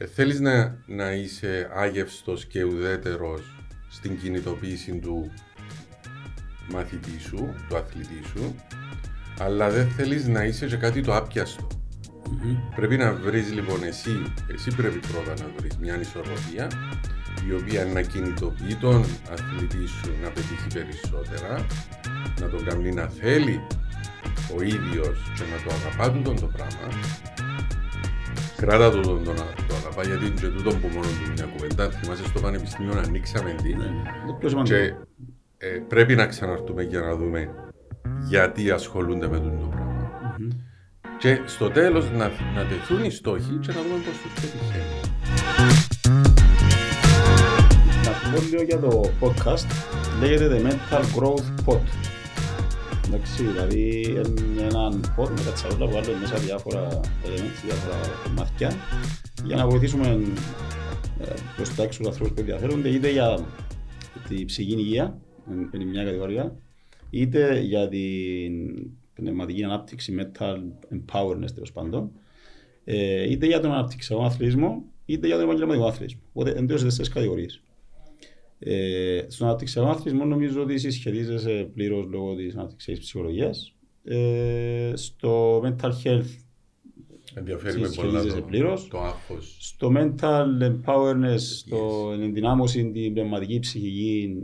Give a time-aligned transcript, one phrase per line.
[0.00, 3.56] Ε, θέλεις να, να είσαι άγευστος και ουδέτερος
[3.88, 5.32] στην κινητοποίηση του
[6.72, 8.54] μαθητή σου, του αθλητή σου,
[9.38, 11.66] αλλά δεν θέλεις να είσαι και κάτι το άπιαστο.
[12.76, 16.70] Πρέπει να βρεις λοιπόν εσύ, εσύ πρέπει πρώτα να βρεις μια ισορροπία
[17.48, 21.66] η οποία να κινητοποιεί τον αθλητή σου να πετύχει περισσότερα,
[22.40, 23.60] να τον κάνει να θέλει
[24.56, 26.88] ο ίδιος και να το αγαπά τον το πράγμα
[28.62, 29.36] Κράτα το τον, τον,
[29.68, 31.90] το αγαπά γιατί είναι και τούτο που μόνο του μια κουβέντα.
[31.90, 33.74] Θυμάσαι στο πανεπιστήμιο να ανοίξαμε τι.
[33.74, 34.94] Ναι, και
[35.58, 37.50] ε, πρέπει να ξαναρθούμε για να δούμε
[38.28, 40.10] γιατί ασχολούνται με το πράγμα.
[40.38, 40.52] Mm-hmm.
[41.18, 45.00] Και στο τέλος να, να τεθούν οι στόχοι και να δούμε πώς τους πετυχαίνουν.
[48.04, 49.66] Να πω λίγο για το podcast.
[50.20, 51.80] Λέγεται The Mental Growth Pod.
[53.08, 54.00] Εντάξει, δηλαδή
[54.52, 58.72] είναι έναν pod με κατσαρόλα που βάλουμε μέσα διάφορα elements, διάφορα κομμάτια
[59.44, 60.08] για να βοηθήσουμε
[61.20, 63.46] ε, προς τα έξω τους ανθρώπους που ενδιαφέρονται είτε για
[64.28, 65.18] την ψυχική υγεία,
[65.74, 66.56] είναι μια κατηγορία,
[67.10, 68.68] είτε για την
[69.14, 70.56] πνευματική ανάπτυξη, mental
[70.94, 72.10] empowerment τέλος πάντων,
[72.84, 76.20] ε, είτε για τον αναπτυξιακό αθλητισμό, είτε για τον επαγγελματικό αθλητισμό.
[76.32, 77.62] Οπότε εντός τέσσερις κατηγορίες.
[78.58, 83.74] Ε, στον αναπτυξιακό αθλητισμό νομίζω ότι συσχετίζεσαι πλήρως λόγω της αναπτυξιακή ψυχολογίας.
[84.04, 86.48] Ε, στο mental health
[87.34, 88.88] Ενδιαφέρει με πολλά το, πλήρως.
[88.88, 89.56] το άγχος.
[89.60, 94.36] Στο mental empowerment, στο ενδυνάμωση, την πνευματική ψυχική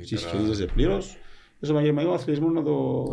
[0.00, 1.16] συσχετίζεσαι πλήρως.
[1.60, 3.04] Στο επαγγελματικό αθλητισμό να το,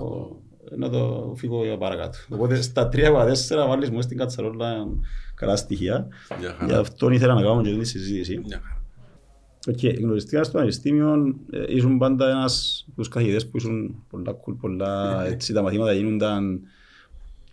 [0.75, 2.17] να το φύγω για παρακάτω.
[2.29, 4.87] Οπότε στα τρία από τέσσερα βάλεις μου στην κατσαρόλα
[5.35, 6.07] καλά στοιχεία.
[6.65, 8.41] Γι' αυτό ήθελα να κάνω και τη συζήτηση.
[9.75, 14.55] Και γνωριστήκας στο Πανεπιστήμιο, ε, ήσουν πάντα ένας από τους καθηγητές που ήσουν πολλά cool,
[14.61, 16.61] πολλά έτσι, τα μαθήματα γίνονταν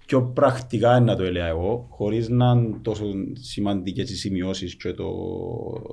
[0.06, 5.10] πιο πρακτικά να το έλεγα εγώ, χωρίς να είναι τόσο σημαντικές οι σημειώσεις και το,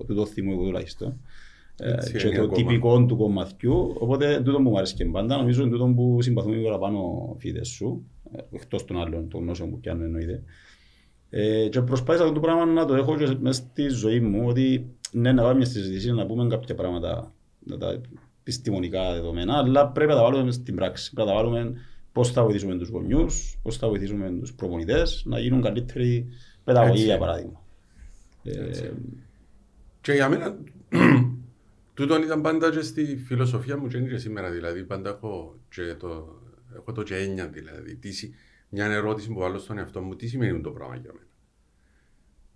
[0.07, 1.19] το, το θυμό εγώ τουλάχιστον.
[1.75, 5.71] Ε, και το τυπικό του κομματιού, οπότε τούτο που μου άρεσε και πάντα, νομίζω είναι
[5.71, 10.03] τούτο που συμπαθούν λίγο παραπάνω φίδες σου, ε, εκτός των άλλων των γνώσεων που πιάνουν
[10.03, 10.43] εννοείται.
[11.29, 14.95] Ε, και προσπάθησα αυτό το πράγμα να το έχω και μέσα στη ζωή μου, ότι
[15.11, 18.01] ναι, να πάμε στη συζήτηση, να πούμε κάποια πράγματα, να τα
[18.41, 21.13] επιστημονικά δεδομένα, αλλά πρέπει να τα βάλουμε στην πράξη.
[21.13, 21.73] Πρέπει να τα βάλουμε
[22.11, 26.27] πώς θα βοηθήσουμε τους γονιούς, πώς θα βοηθήσουμε τους προπονητές, να γίνουν καλύτεροι
[26.63, 27.61] παιδαγωγοί, για παράδειγμα.
[28.43, 28.91] Ε,
[30.01, 30.57] και για μένα,
[31.93, 35.95] τούτο ήταν πάντα και στη φιλοσοφία μου και είναι και σήμερα, δηλαδή πάντα έχω και
[35.99, 36.39] το,
[36.75, 37.95] έχω το και έννοια, δηλαδή.
[37.95, 38.09] Τι,
[38.69, 41.27] μια ερώτηση που βάλω στον εαυτό μου, τι σημαίνει το πράγμα για μένα;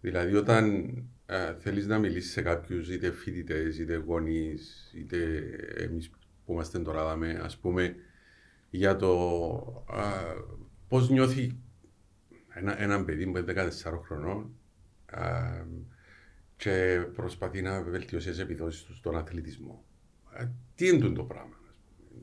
[0.01, 0.93] Δηλαδή όταν
[1.25, 5.41] ε, θέλεις να μιλήσεις σε κάποιους είτε φοιτητές, είτε γονείς, είτε
[5.77, 6.09] εμείς
[6.45, 7.95] που είμαστε τώρα δάμε, ας πούμε
[8.69, 10.39] για το ε,
[10.87, 11.57] πώς νιώθει
[12.53, 14.55] ένα, έναν παιδί που είναι 14 χρονών
[15.11, 15.63] ε,
[16.57, 19.83] και προσπαθεί να βελτιώσει τις επιδόσεις του στον αθλητισμό.
[20.37, 21.55] Ε, τι είναι το πράγμα.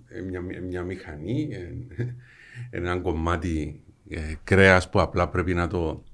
[0.09, 2.07] Ε, μια, μια μηχανή, ε,
[2.71, 6.05] ένα κομμάτι ε, κρέας που απλά πρέπει να το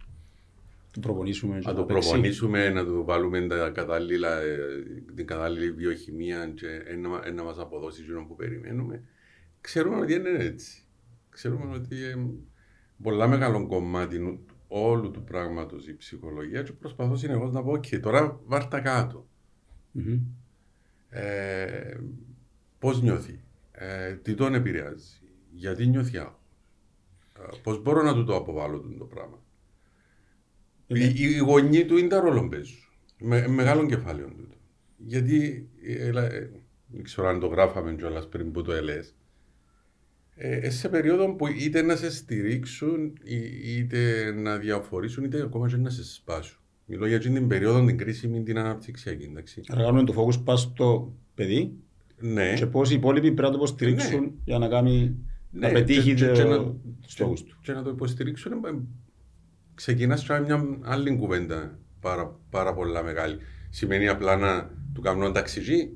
[1.00, 4.56] το προπονήσουμε, να το προπονήσουμε, να του βάλουμε τα κατάλληλα, ε,
[5.14, 6.66] την κατάλληλη βιοχημία και
[6.96, 9.04] να, να μας αποδώσει αυτό που περιμένουμε.
[9.60, 10.82] Ξέρουμε ότι είναι έτσι.
[11.28, 12.30] Ξέρουμε ότι είναι
[13.02, 18.40] πολλά μεγάλο κομμάτι όλου του πράγματος η ψυχολογία και προσπαθώ συνεχώς να πω και τώρα
[18.44, 19.28] βάρτα κάτω.
[19.94, 20.20] Mm-hmm.
[21.08, 21.96] Ε,
[22.78, 23.40] πώς νιώθει,
[23.72, 25.20] ε, τι τον επηρεάζει,
[25.50, 26.56] γιατί νιώθει άγχος,
[27.38, 29.42] ε, πώς μπορώ να του το αποβάλω το πράγμα.
[30.88, 32.76] Οι, οι γονείς του είναι τα ρόλο παίζουν.
[33.18, 34.48] Με, μεγάλο κεφάλαιο του.
[34.96, 36.12] Γιατί, ε, ε,
[36.86, 39.00] δεν ξέρω αν το γράφαμε κιόλας πριν που το έλεγε.
[40.34, 43.12] Ε, σε περίοδο που είτε να σε στηρίξουν,
[43.64, 46.58] είτε να διαφορήσουν, είτε ακόμα και να σε σπάσουν.
[46.86, 49.24] Μιλώ για την περίοδο την κρίσιμη, την αναπτυξιακή.
[49.24, 49.62] Εντάξει.
[49.68, 51.72] Άρα κάνουμε το focus πας στο παιδί
[52.20, 52.54] ναι.
[52.54, 54.30] και πώ οι υπόλοιποι πρέπει να το υποστηρίξουν ναι.
[54.44, 55.16] για να κάνει
[55.50, 55.66] ναι.
[55.66, 57.58] να πετύχει και, το, και, στόχου του.
[57.62, 58.52] Και να το υποστηρίξουν
[59.78, 63.38] ξεκινάς και μια άλλη κουβέντα πάρα, πάρα πολλά μεγάλη.
[63.70, 65.90] Σημαίνει απλά να του κάνουν ταξιτζή.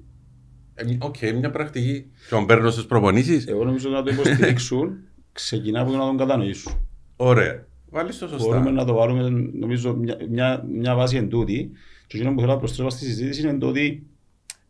[0.75, 2.00] Ε, OK, okay, μια πρακτική.
[2.00, 3.46] Και τον παίρνω στις προπονήσεις.
[3.46, 4.96] Εγώ νομίζω να το υποστηρίξουν,
[5.32, 6.88] ξεκινά από το να τον κατανοήσουν.
[7.17, 7.67] Ωραία.
[7.90, 8.49] Βάλε το σωστά.
[8.49, 11.70] Μπορούμε να το βάλουμε, νομίζω, μια, μια, μια βάση εν τούτη.
[12.06, 14.06] Και εκείνο που θέλω να προσθέσω στη συζήτηση είναι το ότι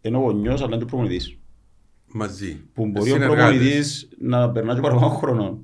[0.00, 1.36] είναι ο γονιός αλλά είναι ο προπονητής.
[2.12, 2.60] Μαζί.
[2.74, 5.62] Που μπορεί ο προπονητής να περνά και παραπάνω χρόνο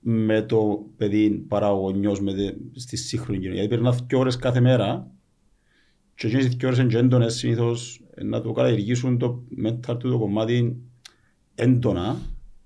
[0.00, 2.20] με το παιδί παραγωνιός
[2.74, 3.62] στη σύγχρονη κοινωνία.
[3.62, 5.10] Γιατί περνά δύο ώρες κάθε μέρα
[6.14, 10.18] και εκείνες οι δύο ώρες είναι έντονες συνήθως να το καλλιεργήσουν το mental του το
[10.18, 10.76] κομμάτι
[11.54, 12.16] έντονα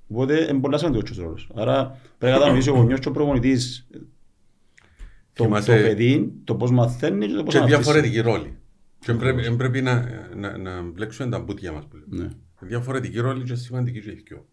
[0.08, 1.50] οπότε είναι πολλά σημαντικό ο ρόλος.
[1.54, 3.86] Άρα πρέπει να κατανοήσει ο γονιός και ο προπονητής
[5.32, 8.58] το, το παιδί, το πώς μαθαίνεις και το πώς Και διαφορετική ρόλη.
[8.98, 12.06] Και πρέπει, πρέπει να, να, να μπλέξουμε τα μπουτια μας πλέον.
[12.08, 12.28] Ναι.
[12.60, 14.46] Διαφορετική ρόλη και σημαντική και πιο.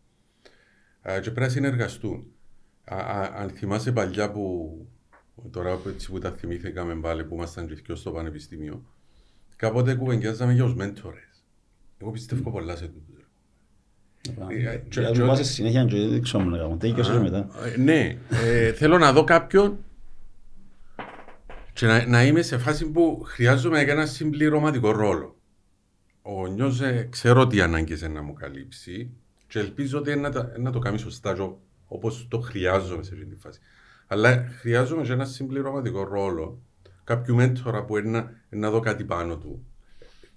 [1.04, 2.26] Και πρέπει να συνεργαστούν.
[3.36, 4.76] Αν θυμάσαι παλιά που
[5.52, 8.84] τώρα έτσι που τα θυμήθηκαμε πάλι που ήμασταν και στο πανεπιστήμιο,
[9.56, 11.46] κάποτε κουβεντιάζαμε για τους μέντορες.
[11.98, 12.54] Εγώ πιστεύω mm.
[12.54, 13.10] πολλά σε τούτο.
[14.90, 16.78] Δηλαδή βάζεις συνέχεια και δεν ξέρω να κάνω.
[16.78, 17.48] Τέγιος μετά.
[17.78, 19.78] Ναι, ε, θέλω να δω κάποιον
[21.74, 25.36] και να, να είμαι σε φάση που χρειάζομαι ένα συμπληρωματικό ρόλο.
[26.22, 29.10] Ο νιός ε, ξέρω τι ανάγκες να μου καλύψει
[29.48, 31.34] και ελπίζω ότι να, να το κάνει σωστά
[31.94, 33.60] όπως το χρειάζομαι σε αυτή τη φάση.
[34.08, 36.62] Αλλά χρειάζομαι και ένα συμπληρωματικό ρόλο
[37.04, 39.66] κάποιου μέντορα που είναι να, να δω κάτι πάνω του.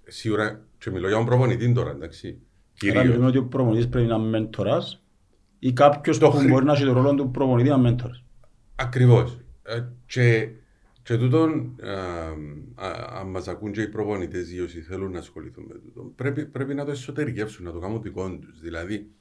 [0.03, 2.39] Σίγουρα, και μιλώ για τον προπονητή τώρα, εντάξει.
[2.73, 2.97] Κυρίως.
[2.97, 5.03] Άρα μιλούμε ότι ο προπονητής πρέπει να είναι μέντορας
[5.59, 6.47] ή κάποιος που χρη...
[6.47, 8.23] μπορεί να έχει το ρόλο του προπονητή να είναι μέντορας.
[8.75, 9.39] Ακριβώς.
[9.63, 10.49] Ε, και,
[11.03, 11.75] και τούτον,
[13.19, 16.73] αν μας ακούν και οι προπονητές ή όσοι θέλουν να ασχοληθούν με τούτο, πρέπει, πρέπει
[16.73, 18.59] να το εσωτερικεύσουν, να το κάνουν δικό τους.
[18.59, 19.11] Δηλαδή,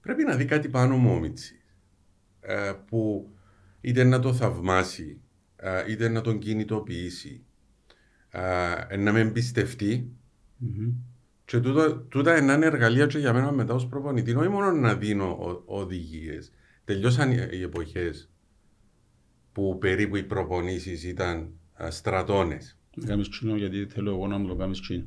[0.00, 1.59] πρέπει να δει κάτι πάνω μου ο Μίτσι, ε,
[2.86, 3.30] που
[3.80, 5.20] είτε να το θαυμάσει,
[5.56, 7.44] ε, είτε να τον κινητοποιήσει,
[8.98, 10.12] να με εμπιστευτεί
[10.64, 10.92] mm-hmm.
[11.50, 15.62] Και τούτα, τούτα είναι εργαλεία και για μένα μετά ως προπονητή, όχι μόνο να δίνω
[15.64, 16.52] οδηγίες.
[16.84, 18.30] Τελειώσαν οι εποχές
[19.52, 21.52] που περίπου οι προπονήσεις ήταν
[21.88, 22.78] στρατώνες.
[23.06, 25.04] Κάμεις τσίνο γιατί θέλω εγώ να μου το κάνεις τσίνο.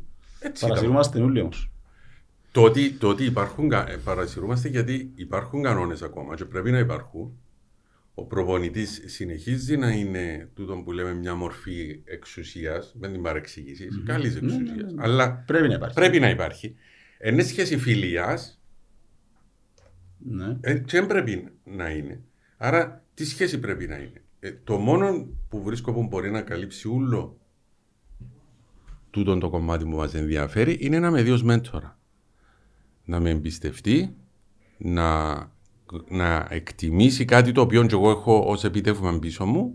[0.59, 1.71] Παρασυρούμαστε όλοι όμως.
[2.53, 3.71] Το ότι, το ότι υπάρχουν,
[4.03, 7.37] παρασυρούμαστε γιατί υπάρχουν κανόνες ακόμα και πρέπει να υπάρχουν
[8.13, 14.05] ο προπονητής συνεχίζει να είναι τούτο που λέμε μια μορφή εξουσίας, με την παρεξήγηση, mm-hmm.
[14.05, 14.91] καλής εξουσίας.
[14.91, 14.97] Mm-hmm.
[14.97, 15.95] Αλλά πρέπει να υπάρχει.
[15.95, 16.75] Πρέπει να υπάρχει.
[17.17, 18.61] Εν σχέση φιλίας,
[20.17, 20.57] ναι.
[20.61, 22.21] ε, και δεν πρέπει να είναι.
[22.57, 26.87] Άρα, τι σχέση πρέπει να είναι; Ε, το μόνο που βρίσκω που μπορεί να καλύψει
[26.87, 27.37] όλο
[29.09, 31.97] τούτο το κομμάτι που μας ενδιαφέρει είναι να με δει ω μέντορα.
[33.05, 34.15] Να με εμπιστευτεί,
[34.77, 35.37] να
[36.09, 39.73] να εκτιμήσει κάτι το οποίο και εγώ έχω ως επιτεύγμα πίσω μου,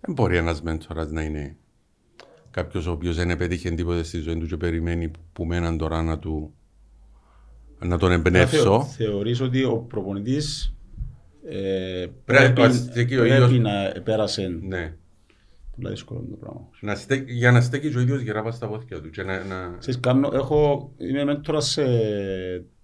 [0.00, 1.56] δεν μπορεί ένας μέντορας να είναι
[2.50, 6.18] κάποιος ο οποίος δεν επέτυχε τίποτα στη ζωή του και περιμένει που μέναν τώρα να,
[6.18, 6.54] του,
[7.78, 8.82] να τον εμπνεύσω.
[8.82, 10.74] Θεωρείς ότι ο προπονητής
[11.48, 14.58] ε, πρέπει, πρέπει, πρέπει να πέρασε.
[14.62, 14.96] Ναι.
[15.76, 16.68] Πολύ δύσκολο το πράγμα.
[16.80, 19.10] Να στέ, για να στέκει ο ίδιος γερά στα πόδια του.
[19.10, 19.78] Και να, να...
[20.00, 21.82] κάνω, έχω, είμαι μέντορα σε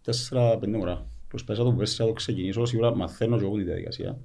[0.04, 4.18] 4-5 ώρα προσπαθήσα το πέσει να το ξεκινήσω, σίγουρα μαθαίνω και εγώ τη διαδικασία.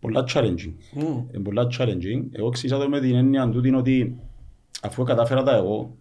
[0.00, 0.72] Πολλά challenging.
[1.00, 1.24] Mm.
[1.30, 2.22] Ε, πολλά challenging.
[2.32, 4.16] Εγώ εξήγησα το με την έννοια τούτη ότι
[4.82, 5.96] αφού κατάφερα τα εγώ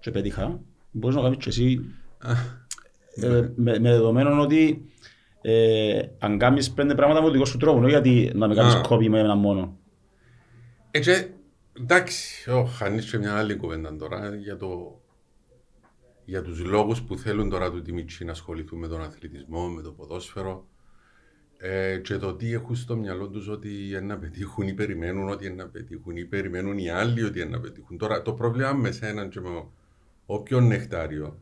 [0.00, 0.60] και πέτυχα,
[0.90, 1.80] μπορείς να κάνεις και εσύ
[3.22, 4.84] ε, με, με δεδομένο ότι
[5.40, 8.74] ε, αν κάνεις πέντε πράγματα με το δικό σου τρόπο, όχι γιατί να με κάνεις
[8.74, 9.76] κόπη με ένα μόνο.
[10.96, 11.34] Έτσι,
[11.72, 15.00] εντάξει, oh, ανοίξω μια άλλη κουβέντα τώρα για το
[16.24, 19.92] για τους λόγους που θέλουν τώρα του Τιμίτσι να ασχοληθούν με τον αθλητισμό, με το
[19.92, 20.68] ποδόσφαιρο
[21.58, 25.66] ε, και το τι έχουν στο μυαλό τους ότι να πετύχουν ή περιμένουν ότι να
[25.66, 27.98] πετύχουν ή περιμένουν οι άλλοι ότι να πετύχουν.
[27.98, 29.64] Τώρα το πρόβλημα με σένα και με
[30.26, 31.38] όποιον νεκτάριο,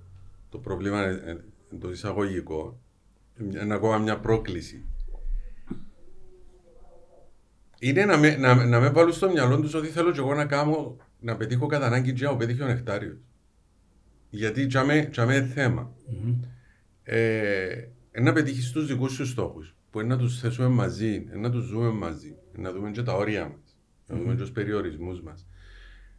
[0.48, 1.44] το πρόβλημα είναι
[1.80, 2.80] το εισαγωγικό,
[3.38, 4.84] είναι ακόμα μια πρόκληση.
[7.84, 10.44] Είναι να με, να, να με βάλουν στο μυαλό τους ότι θέλω και εγώ να
[10.46, 13.18] κάνω να πετύχω κατά ανάγκη και να πετύχει ο νεκτάριος.
[14.30, 15.92] Γιατί τζαμέ, τζαμέ θέμα.
[16.10, 16.34] Mm-hmm.
[17.02, 17.88] Ε,
[18.20, 21.90] να πετύχεις τους δικούς σου στόχους, που είναι να τους θέσουμε μαζί, να τους ζούμε
[21.90, 25.46] μαζί, να δούμε και τα όρια μας, να δούμε και τους περιορισμούς μας.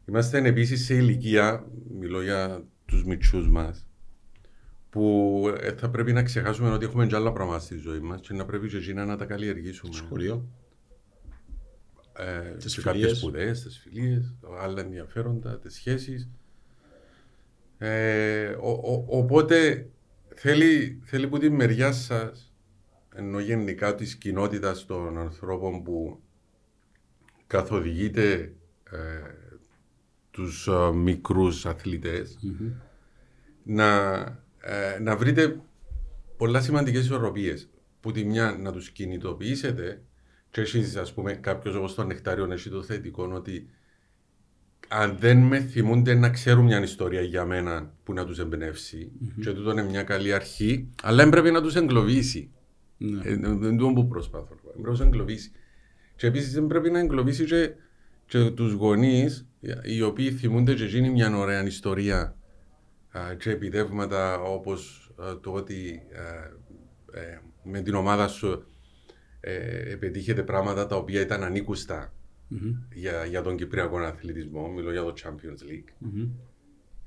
[0.06, 1.68] Είμαστε επίσης σε ηλικία,
[2.00, 3.88] μιλώ για τους μυτσού μας,
[4.90, 8.34] που ε, θα πρέπει να ξεχάσουμε ότι έχουμε και άλλα πράγματα στη ζωή μας και
[8.34, 9.94] να πρέπει και εκείνα να τα καλλιεργήσουμε.
[9.94, 10.48] Σχολείο.
[12.18, 16.30] Ε, τις κάποιες σπουδές, τις φιλίες, άλλα ενδιαφέροντα, τις σχέσεις.
[17.78, 18.56] Ε,
[19.08, 19.90] οπότε
[20.36, 22.54] θέλει, θέλει που τη μεριά σας,
[23.16, 26.22] ενώ γενικά της κοινότητας των ανθρώπων που
[27.48, 28.54] καθοδηγείτε
[28.92, 28.98] ε,
[30.32, 31.68] τους ε, μικρούς
[33.64, 34.14] να,
[34.62, 35.60] ε, να βρείτε
[36.38, 37.70] πολλά σημαντικές ισορροπίες.
[38.00, 40.02] Που τη μια να τους κινητοποιήσετε
[40.54, 43.70] και εσείς ας πούμε κάποιος όπως τον Νεκτάριο έχει το θετικό ότι
[44.88, 49.42] αν δεν με θυμούνται να ξέρουν μια ιστορία για μένα που να τους εμπνεύσει, mm-hmm.
[49.42, 52.52] και τούτο είναι μια καλή αρχή, αλλά πρέπει να τους εγκλωβίσει.
[52.98, 53.22] Ναι.
[53.24, 54.56] Ε, δεν είναι το που προσπαθώ.
[54.64, 55.52] Πρέπει να τους εγκλωβίσει.
[56.16, 57.74] Και επίσης δεν πρέπει να εγκλωβίσει και,
[58.26, 59.48] και τους γονείς,
[59.84, 62.36] οι οποίοι θυμούνται και γίνει μια ωραία ιστορία
[63.38, 66.02] και επιτεύγματα όπως το ότι
[67.12, 68.64] ε, με την ομάδα σου
[69.46, 72.14] ε, πετύχετε πράγματα τα οποία ήταν ανήκουστα
[72.94, 76.18] για, για τον Κυπριακό αθλητισμό, μιλώ για το Champions League.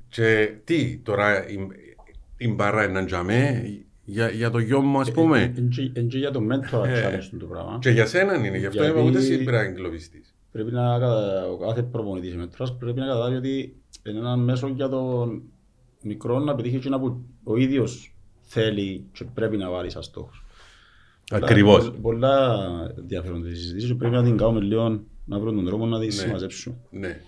[0.09, 1.57] Και τι, τώρα η,
[2.37, 3.62] η μπαρά είναι τζαμέ
[4.05, 5.55] για, για το γιο μου, ας πούμε.
[5.57, 7.78] Είναι για το mentor challenge το πράγμα.
[7.81, 10.35] Και για σένα είναι, γι' αυτό είπα ούτε εσύ πρέπει να εγκλωβιστείς.
[10.52, 10.95] Πρέπει να,
[11.43, 13.76] ο κάθε προπονητής μετράς πρέπει να καταλάβει ότι
[14.07, 15.43] είναι ένα μέσο για τον
[16.02, 20.46] μικρό να πετύχει και που ο ίδιος θέλει και πρέπει να βάλει σαν στόχος.
[21.30, 21.92] Ακριβώς.
[22.00, 22.59] Πολλά
[22.99, 26.16] ενδιαφέρονται τις συζητήσεις και πρέπει να την κάνουμε λίγο να βρουν τον τρόπο να τις
[26.16, 26.23] ναι.
[26.23, 26.80] συμμαζέψουν.
[26.90, 27.21] Ναι.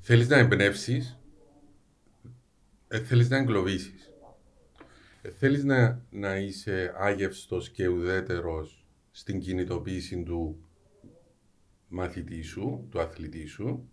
[0.00, 1.18] Θέλεις να εμπνεύσεις,
[2.88, 4.10] ε, θέλεις να εγκλωβίσεις.
[5.22, 10.56] Ε, θέλεις να, να είσαι άγευστος και ουδέτερος στην κινητοποίηση του
[11.88, 13.88] μαθητή σου, του αθλητή σου,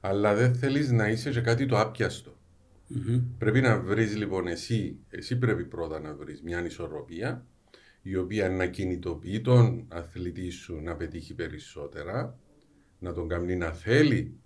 [0.00, 2.36] αλλά δεν θέλεις να είσαι και κάτι το άπιαστο.
[2.94, 3.22] Mm-hmm.
[3.38, 7.46] Πρέπει να βρεις λοιπόν εσύ, εσύ πρέπει πρώτα να βρεις μια ισορροπία
[8.02, 12.38] η οποία να κινητοποιεί τον αθλητή σου να πετύχει περισσότερα,
[12.98, 14.38] να τον κάνει να θέλει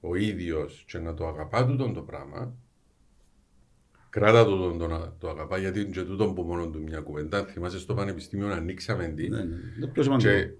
[0.00, 2.54] ο ίδιος και να το αγαπά τούτο το πράγμα,
[4.10, 7.44] κράτα το τον, τον, το αγαπά γιατί είναι και τούτο που μόνο του μια κουβέντα.
[7.44, 9.28] Θυμάσαι στο πανεπιστήμιο να ανοίξαμε τι.
[9.28, 10.16] Ναι, ναι.
[10.16, 10.50] Και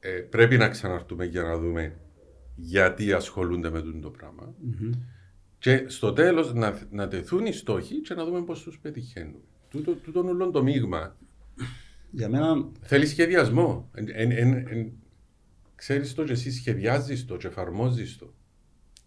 [0.00, 1.98] ε, πρέπει να ξαναρθούμε για να δούμε
[2.54, 4.54] γιατί ασχολούνται με το πράγμα.
[4.54, 4.90] Mm-hmm.
[5.58, 9.38] Και στο τέλος να, να τεθούν οι στόχοι και να δούμε πώς τους πετυχαίνουμε.
[9.70, 11.16] Τούτο, τούτο όλο το μείγμα.
[12.10, 12.68] Για μένα...
[12.80, 13.90] Θέλει σχεδιασμό.
[13.94, 14.92] Εν, εν, εν,
[15.74, 18.32] ξέρεις το και εσύ σχεδιάζεις το και εφαρμόζεις το.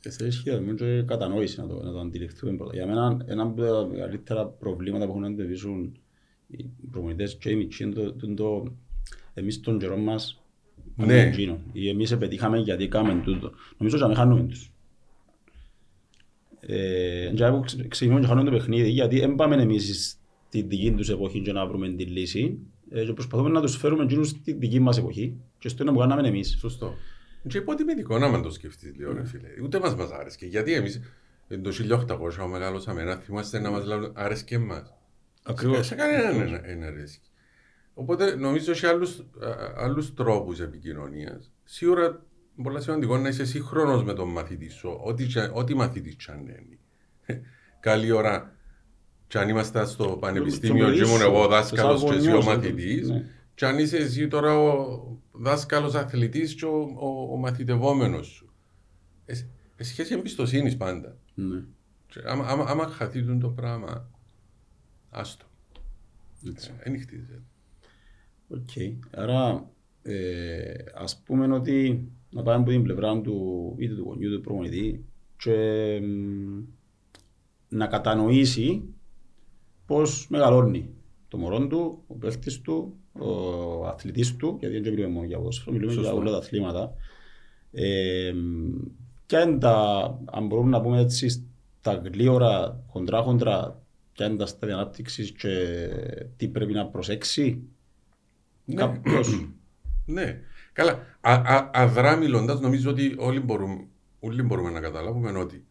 [0.04, 2.74] Ε, θέλεις σχεδιασμό και κατανόηση να το, να το αντιληφθούμε πρώτα.
[2.74, 6.00] Για μένα ένα από τα μεγαλύτερα προβλήματα που έχουν να αντιμετωπίσουν
[6.48, 8.74] οι προμονητές και οι μητσοί είναι το, το,
[9.34, 10.42] εμείς τον καιρό μας
[10.96, 11.32] ναι.
[11.72, 13.52] Ή εμείς πετύχαμε γιατί κάνουμε τούτο.
[13.78, 14.72] Νομίζω ότι χάνουμε τους.
[16.60, 17.32] Ε,
[17.88, 20.16] ξεκινούμε και χάνουμε το παιχνίδι γιατί δεν πάμε εμείς
[20.52, 24.04] στη δική τους εποχή και να βρούμε τη λύση ε, και προσπαθούμε να τους φέρουμε
[24.04, 26.58] εκείνους στη δική μας εποχή και στο είναι που κάναμε εμείς.
[26.60, 26.96] Σωστό.
[27.48, 29.48] Και υποτιμητικό να μην το σκεφτείς λίγο ρε φίλε.
[29.64, 30.46] Ούτε μας μας άρεσε.
[30.46, 31.02] Γιατί εμείς
[31.48, 31.72] το
[32.40, 34.94] 1800 μεγάλωσαμε να θυμάστε να μας λάβουν άρεσε εμάς.
[35.44, 35.88] Ακριβώς.
[35.88, 37.22] Σε κανέναν δεν αρέσει.
[37.94, 39.26] Οπότε νομίζω σε άλλους,
[39.76, 41.52] άλλους τρόπους επικοινωνίας.
[41.64, 42.26] Σίγουρα
[42.64, 46.80] πολύ σημαντικό να είσαι σύγχρονος με τον μαθητή σου, ό,τι, ό,τι μαθητής τσανένει.
[47.80, 48.56] Καλή ώρα,
[49.32, 53.26] και αν είμαστε στο πανεπιστήμιο και ήμουν εγώ δάσκαλος και εσύ ο μαθητής, ναι.
[53.56, 58.54] και αν είσαι εσύ τώρα ο δάσκαλος αθλητής και ο, ο, ο μαθητευόμενος σου.
[59.26, 59.34] Ε,
[59.76, 61.18] ε, σχέση εμπιστοσύνης πάντα.
[61.34, 61.64] Ναι.
[62.08, 64.10] Και άμα, άμα, άμα χαθεί το πράγμα,
[65.10, 65.46] άστο.
[66.84, 67.42] Δεν ε, χτίζεται.
[68.48, 68.60] OK.
[68.76, 68.94] Okay.
[69.12, 69.70] Άρα,
[70.02, 75.06] ε, ας πούμε ότι να πάμε από την πλευρά του είτε του γονιού του προπονητή
[75.38, 75.56] και
[77.68, 78.84] να κατανοήσει
[79.92, 80.90] πώς μεγαλώνει
[81.28, 85.76] το μωρό του, ο παίχτης του, ο αθλητής του, γιατί δεν μιλούμε μόνο για ποδόσφαιρο,
[85.76, 86.94] μιλούμε για όλα τα αθλήματα.
[87.72, 88.34] Ε,
[89.26, 89.76] και αν, τα,
[90.26, 91.30] αν μπορούμε να πούμε έτσι
[91.80, 93.82] στα γλήορα, χοντρά χοντρά,
[94.14, 95.68] και αν τα στάδια ανάπτυξης και
[96.38, 97.64] τι πρέπει να προσέξει;
[98.66, 98.76] Ναι.
[98.76, 99.48] κάποιος.
[100.06, 100.40] ναι.
[100.74, 101.00] Καλά.
[101.72, 103.88] αδρά μιλώντας, νομίζω ότι όλοι μπορούμε,
[104.20, 105.66] όλοι μπορούμε να καταλάβουμε ότι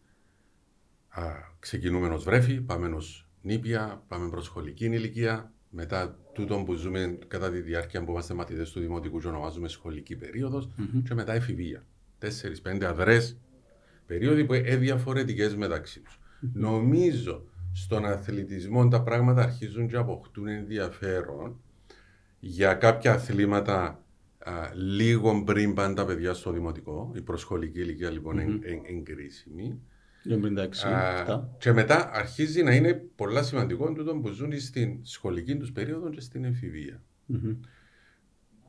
[1.09, 1.21] α,
[1.59, 7.51] ξεκινούμε ως βρέφη, πάμε ως νήπια, πάμε προς σχολική ηλικία, μετά τούτο που ζούμε κατά
[7.51, 11.01] τη διάρκεια που είμαστε μαθητές του δημοτικού και ονομάζουμε σχολική περίοδος mm-hmm.
[11.07, 11.85] και μετά εφηβεία.
[12.17, 13.37] Τέσσερις-πέντε αδρές
[14.05, 16.19] περίοδοι που είναι διαφορετικές μεταξύ τους.
[16.19, 16.49] Mm-hmm.
[16.53, 17.43] Νομίζω
[17.73, 21.61] στον αθλητισμό τα πράγματα αρχίζουν και αποκτούν ενδιαφέρον
[22.39, 24.03] για κάποια αθλήματα
[24.39, 27.11] α, λίγο πριν πάνε τα παιδιά στο δημοτικό.
[27.15, 28.47] Η προσχολική ηλικία λοιπόν mm-hmm.
[28.47, 28.81] είναι
[30.23, 30.93] εγκρίσιμη.
[31.57, 36.21] Και μετά αρχίζει να είναι πολλά σημαντικό τούτο που ζουν στην σχολική τους περίοδο και
[36.21, 37.03] στην εφηβεία.
[37.33, 37.55] Mm-hmm.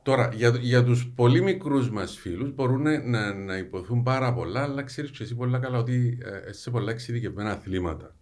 [0.03, 4.83] Τώρα, για, για τους πολύ μικρούς μας φίλους μπορούν να, να υποθούν πάρα πολλά, αλλά
[4.83, 8.17] ξέρεις και εσύ πολύ καλά ότι ε, σε πολλά εξειδικευμένα αθλήματα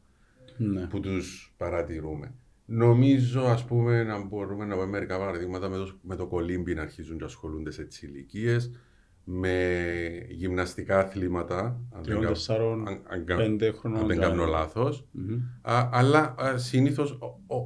[0.56, 0.86] ναι.
[0.86, 2.34] που τους παρατηρούμε.
[2.64, 6.82] Νομίζω, ας πούμε, να μπορούμε να πούμε μερικά παραδείγματα με το, με το κολύμπι να
[6.82, 8.70] αρχίζουν να ασχολούνται σε τις ηλικίες,
[9.32, 11.80] με γυμναστικά αθλήματα.
[11.90, 12.02] Αν
[14.06, 15.08] δεν κάνω λάθος.
[15.90, 17.18] Αλλά συνήθως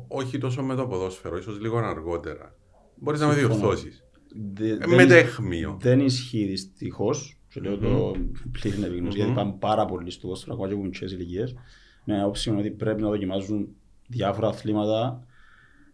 [0.09, 2.55] όχι τόσο με το ποδόσφαιρο, ίσως λίγο αργότερα.
[2.97, 4.05] Μπορείς να με διορθώσεις.
[4.87, 5.77] Με τέχμιο.
[5.81, 7.39] Δεν ισχύει δυστυχώς.
[7.49, 8.15] Και λέω το
[8.53, 11.55] πλήρη επίγνωση, γιατί πάμε πάρα πολύ στο ποδόσφαιρο, ακόμα και από μικρέ ηλικίες.
[12.05, 13.69] Με άποψη ότι πρέπει να δοκιμάζουν
[14.09, 15.27] διάφορα αθλήματα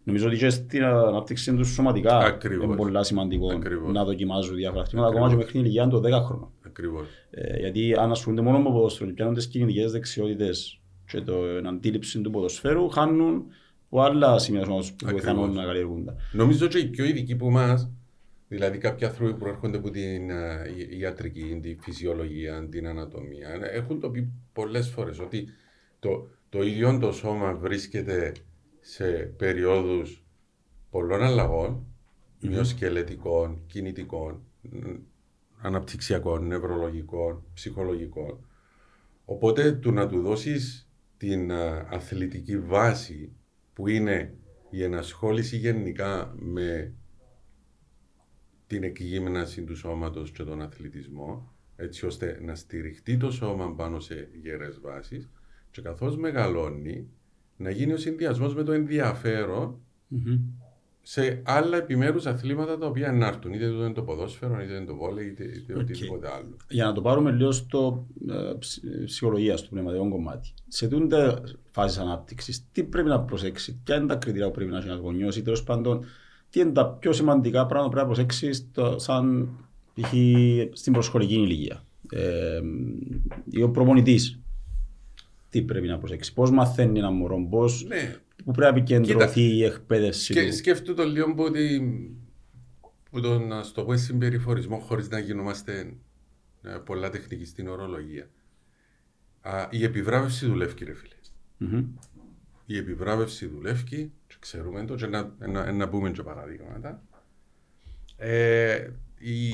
[0.03, 2.65] Νομίζω ότι και στην ανάπτυξη τους σωματικά Ακριβώς.
[2.65, 3.93] είναι πολύ σημαντικό Ακριβώς.
[3.93, 6.49] να δοκιμάζουν διάφορα αθλήματα, ακόμα και μέχρι την ηλικία των 10 χρόνων.
[7.29, 12.21] Ε, γιατί αν ασχολούνται μόνο με ποδόσφαιρο και πιάνουν τις κινητικές δεξιότητες και την αντίληψη
[12.21, 13.45] του ποδοσφαίρου, χάνουν
[13.89, 16.15] από άλλα σημεία που πιθανόν να καλλιεργούνται.
[16.31, 17.91] Νομίζω ότι οι πιο ειδικοί που εμάς
[18.51, 20.61] Δηλαδή κάποιοι άνθρωποι που έρχονται από την ε,
[20.99, 25.47] ιατρική, τη φυσιολογία, την ανατομία, έχουν το πει πολλές φορές ότι
[25.99, 28.31] το, το ίδιο το σώμα βρίσκεται
[28.81, 30.25] σε περιόδους
[30.89, 32.47] πολλών αλλαγών, mm-hmm.
[32.47, 34.43] μειοσκελετικών, κινητικών,
[35.61, 38.45] αναπτυξιακών, νευρολογικών, ψυχολογικών.
[39.25, 43.35] Οπότε του να του δώσεις την ε, αθλητική βάση
[43.73, 44.37] που είναι
[44.69, 46.93] η ενασχόληση γενικά με
[48.67, 54.29] την εκγύμναση του σώματος και τον αθλητισμό έτσι ώστε να στηριχτεί το σώμα πάνω σε
[54.41, 55.31] γερές βάσεις
[55.71, 57.09] και καθώς μεγαλώνει
[57.57, 59.75] να γίνει ο συνδυασμός με το ενδιαφερον
[61.01, 63.53] σε άλλα επιμέρους αθλήματα τα οποία να έρθουν.
[63.53, 65.79] Είτε το είναι το ποδόσφαιρο, είτε είναι το βόλεϊ, είτε, είτε okay.
[65.79, 66.55] οτιδήποτε άλλο.
[66.69, 68.53] Για να το πάρουμε λίγο στο ε,
[69.05, 70.53] ψυχολογία, στο πνευματικό κομμάτι.
[70.67, 71.41] Σε τούντα
[71.71, 74.95] φάσει ανάπτυξης, τι πρέπει να προσέξει, ποια είναι τα κριτήρια που πρέπει να έχει ένα
[74.95, 76.05] γονιός ή τέλος πάντων,
[76.49, 79.49] τι είναι τα πιο σημαντικά πράγματα που πρέπει να προσέξει σαν
[79.93, 80.13] π.χ.
[80.71, 81.83] στην προσχολική ηλικία.
[82.11, 82.61] Ε,
[83.49, 84.39] ή ο προπονητής.
[85.51, 87.65] Τι πρέπει να προσέξει, πώς μαθαίνει ένα μωρό, πώ.
[87.87, 90.53] Ναι που πρέπει να επικεντρωθεί η εκπαίδευση του.
[90.53, 91.81] Σκέφτομαι το λίγο που, ότι,
[93.11, 95.93] που το να στο πω συμπεριφορισμό χωρίς να γινόμαστε
[96.63, 98.29] ε, πολλά τεχνική στην ορολογία.
[99.41, 101.15] Α, η επιβράβευση δουλεύει ρε φίλε.
[101.59, 101.85] Mm-hmm.
[102.65, 104.07] Η επιβράβευση δουλεύει και
[104.39, 107.03] ξέρουμε το και να, να, να πούμε και παραδείγματα.
[108.17, 109.47] Ε, οι,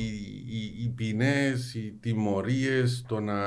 [0.47, 3.37] οι, οι ποινές, οι τιμωρίες, το να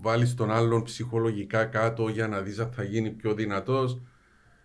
[0.00, 4.00] βάλεις τον άλλον ψυχολογικά κάτω για να δεις αν θα γίνει πιο δυνατός.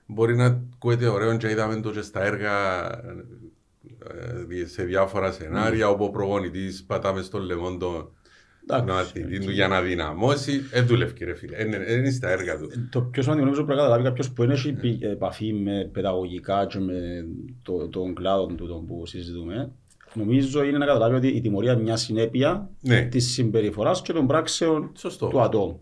[0.05, 2.85] Μπορεί να ακούεται ωραίο και είδαμε το και στα έργα
[4.59, 5.91] ε, σε διάφορα σενάρια mm.
[5.91, 10.59] όπου ο προγονητή πατάμε στο λαιμό τον αθλητή του για να δυναμώσει.
[10.59, 11.57] Δεν δουλεύει, ρε φίλε.
[11.57, 12.67] Δεν είναι στα έργα του.
[12.89, 15.07] Το πιο σημαντικό νομίζω πρέπει να καταλάβει κάποιος που έχει ναι.
[15.09, 17.25] επαφή με παιδαγωγικά και με
[17.89, 19.71] τον κλάδο του που συζητούμε
[20.15, 23.01] νομίζω είναι να καταλάβει ότι η τιμωρία είναι μια συνέπεια ναι.
[23.01, 25.27] της συμπεριφοράς και των πράξεων Σωστό.
[25.27, 25.81] του ατόμου.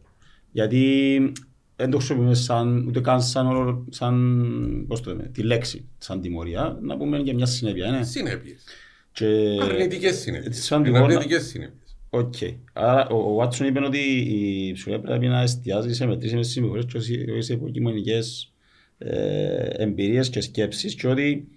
[0.52, 1.32] Γιατί
[1.76, 6.78] δεν το χρησιμοποιούμε σαν, ούτε καν σαν, σαν πώς το λέμε, τη λέξη σαν τιμωρία,
[6.82, 7.92] να πούμε για μια συνέπεια.
[7.92, 8.04] Ναι.
[8.04, 8.64] Συνέπειες.
[9.12, 9.26] Και...
[9.62, 10.64] Αρνητικές συνέπειες.
[10.64, 11.98] Σαν αρνητικές συνέπειες.
[12.10, 12.34] OK.
[12.40, 12.56] Okay.
[12.74, 17.42] Άρα ο Βάτσον είπε ότι η ψυχολογία πρέπει να εστιάζει σε μετρήσιμες συμπεριφορές και όχι
[17.42, 18.54] σε υποκειμενικές
[18.98, 21.48] ε, εμπειρίες και σκέψεις και ότι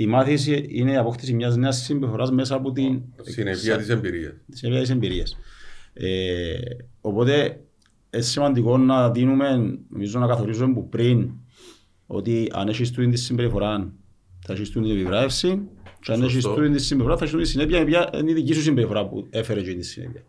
[0.00, 4.34] η μάθηση είναι η απόκτηση μιας νέας συμπεριφοράς μέσα από την συνέργεια της εμπειρίας.
[4.52, 5.38] Συνέργεια της εμπειρίας.
[5.92, 6.58] Ε,
[7.00, 7.60] οπότε
[8.10, 11.30] είναι σημαντικό να δίνουμε, νομίζω να καθορίζουμε που πριν
[12.06, 13.92] ότι αν έχεις τούτη τη συμπεριφορά
[14.46, 15.62] θα έχεις τούτη την επιβράβευση
[16.00, 18.62] και αν έχεις τούτη τη συμπεριφορά θα έχεις τούτη τη συνέπεια είναι η δική σου
[18.62, 20.22] συμπεριφορά που έφερε και τη συνέπεια.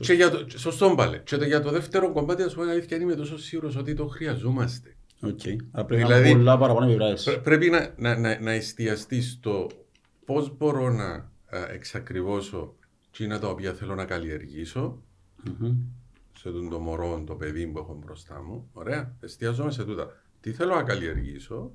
[0.00, 1.20] Και για το, σωστό πάλι.
[1.24, 4.91] Και για το δεύτερο κομμάτι, ας πούμε, αλήθεια είμαι τόσο σίγουρος ότι το χρειαζόμαστε.
[5.24, 5.56] Okay.
[5.72, 6.96] Πρέπει δηλαδή, να πολλά παραπάνω
[7.42, 9.66] Πρέπει να, να, να, να εστιαστείς στο
[10.24, 11.30] πώς μπορώ να
[11.72, 12.74] εξακριβώσω
[13.08, 15.02] εκείνα τα οποία θέλω να καλλιεργήσω
[15.46, 15.76] mm-hmm.
[16.38, 18.68] σε τον το μωρό, το παιδί που έχω μπροστά μου.
[18.72, 19.16] Ωραία.
[19.20, 20.22] Εστιάζομαι σε τούτα.
[20.40, 21.72] Τι θέλω να καλλιεργήσω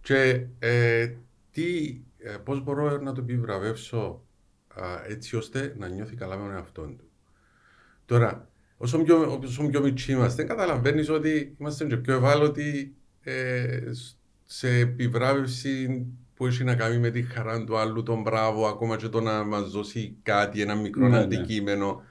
[0.00, 1.14] και ε,
[1.50, 4.22] τι, ε, πώς μπορώ να το επιβραβεύσω
[5.06, 7.10] έτσι ώστε να νιώθει καλά με τον εαυτό του.
[8.06, 8.47] Τώρα,
[8.78, 13.80] όσο πιο, όσο πιο μικροί είμαστε, καταλαβαίνεις ότι είμαστε και πιο ευάλωτοι ε,
[14.44, 19.08] σε επιβράβευση που έχει να κάνει με τη χαρά του άλλου, τον μπράβο, ακόμα και
[19.08, 21.22] το να μας δώσει κάτι, ένα μικρό ναι, ναι.
[21.22, 22.02] αντικείμενο.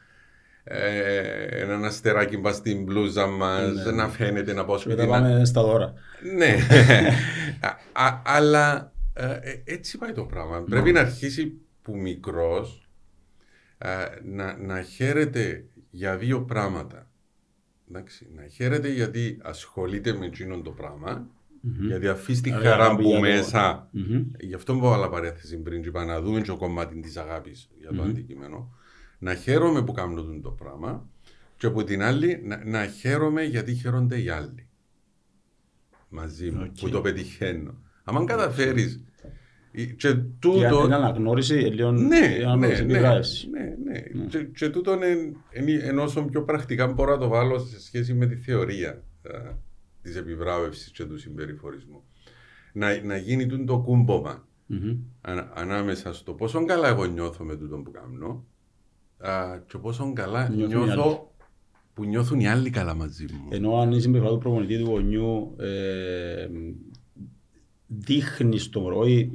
[0.70, 3.92] Ε, ένα αστεράκι μπας στην μπλούζα μας, ναι, ναι.
[3.92, 5.08] να φαίνεται να πω σπίτι.
[5.08, 5.94] πάμε στα δώρα.
[6.36, 6.56] Ναι,
[8.24, 10.64] αλλά ε, ε, έτσι πάει το πράγμα.
[10.70, 12.90] Πρέπει να αρχίσει που μικρός
[13.78, 13.90] ε,
[14.24, 15.66] να, να χαίρεται
[15.98, 17.10] για δύο πράγματα.
[17.90, 21.88] Εντάξει, να χαίρεται γιατί ασχολείται με εκείνον το πράγμα, mm-hmm.
[21.88, 23.90] γιατί αφήσει τη χαρά που μέσα.
[23.94, 24.26] Mm-hmm.
[24.40, 28.04] Γι' αυτό μου βάλα παρέθεση πριν, είπα να δούμε το κομμάτι της αγάπης για το
[28.04, 28.08] mm-hmm.
[28.08, 28.74] αντικείμενο.
[29.20, 31.10] Να χαίρομαι που κάνω το πράγμα
[31.58, 34.68] και από την άλλη να, να χαίρομαι γιατί χαίρονται οι άλλοι
[36.10, 36.80] μαζί μου okay.
[36.80, 37.82] που το πετυχαίνω.
[38.04, 39.04] Αν καταφέρεις
[39.86, 40.58] και τούτο...
[40.58, 44.26] Για την αναγνώριση, λίγο ναι, ναι, ναι, ναι, ναι, ναι.
[44.30, 48.26] Και, και τούτο είναι, ενώ όσο πιο πρακτικά μπορώ να το βάλω σε σχέση με
[48.26, 49.04] τη θεωρία
[50.02, 52.04] της επιβράβευσης και του συμπεριφορισμού.
[52.74, 54.98] Να, να γίνει το κούμπομα mm-hmm.
[55.22, 58.46] αν, ανάμεσα στο πόσο καλά εγώ νιώθω με τούτο που κάνω
[59.18, 61.32] α, και πόσο καλά νιώθω, νιώθω
[61.94, 63.48] που νιώθουν οι άλλοι καλά μαζί μου.
[63.50, 66.48] Ενώ αν η συμπεριφορά του προπονητή του γονιού ε,
[67.88, 69.32] δείχνεις στο μωρό ή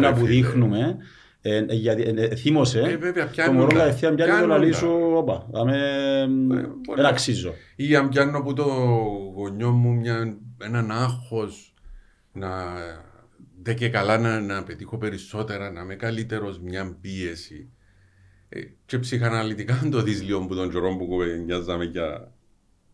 [0.00, 0.96] να που δείχνουμε
[1.40, 2.80] ε, γιατί ε, θύμωσε.
[2.80, 5.46] Ε, βέβαια, το μωρό κατευθείαν πιάνει το λαλί σου όπα,
[6.94, 7.54] δεν αξίζω.
[7.76, 8.64] Ή αν πιάνω από το
[9.34, 11.74] γονιό μου μια, έναν άγχος
[12.32, 12.48] να
[13.66, 17.70] δεν και καλά να, να πετύχω περισσότερα, να είμαι καλύτερος, μια πίεση.
[18.48, 22.32] Ε, και ψυχαναλυτικά το δεις λίγο που τον καιρό που κουβεντιάζαμε για,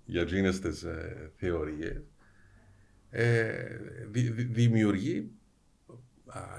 [0.04, 1.90] για εκείνες τις ε, θεωρίες.
[1.90, 2.02] ε,
[4.10, 5.30] δη, δη, δημιουργεί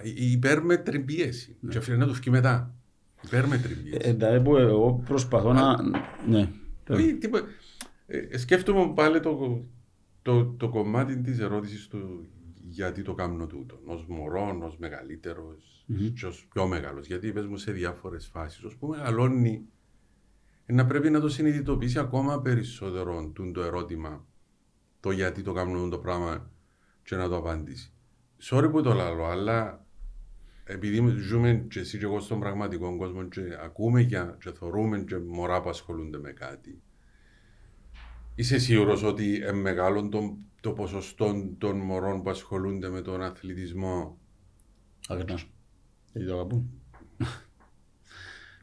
[0.04, 1.72] υπέρμετρη πίεση ναι.
[1.72, 2.76] και αφήνει να τους φύγει μετά.
[3.24, 3.98] Υπέρμετρη πίεση.
[4.02, 5.76] Ε, δηλαδή που εγώ προσπαθώ να...
[6.28, 6.50] Ναι.
[6.89, 7.18] Όχι,
[8.06, 9.66] ε, σκέφτομαι πάλι το,
[10.22, 12.28] το, το κομμάτι της ερώτησης του
[12.70, 13.80] γιατί το κάνω τούτο.
[13.86, 16.28] Ω μωρό, ως μεγαλύτερος, mm-hmm.
[16.28, 17.08] ως πιο μεγάλος.
[17.08, 18.63] Γιατί είπε μου σε διάφορες φάσεις.
[18.63, 19.66] Ω που μεγαλώνει,
[20.66, 24.26] να πρέπει να το συνειδητοποιήσει ακόμα περισσότερο το ερώτημα
[25.04, 26.52] το γιατί το κάνουν το πράγμα
[27.04, 27.92] και να το απαντήσει.
[28.42, 29.86] Sorry που το λέω, αλλά
[30.63, 35.18] επειδή ζούμε και εσύ και εγώ στον πραγματικό κόσμο και ακούμε και, και θεωρούμε και
[35.18, 36.82] μωρά που ασχολούνται με κάτι,
[38.36, 44.18] είσαι σίγουρος ότι είναι μεγάλο το, το ποσοστό των μωρών που ασχολούνται με τον αθλητισμό;
[45.08, 45.52] Ακριβώς.
[46.12, 46.70] Γιατί το αγαπούν.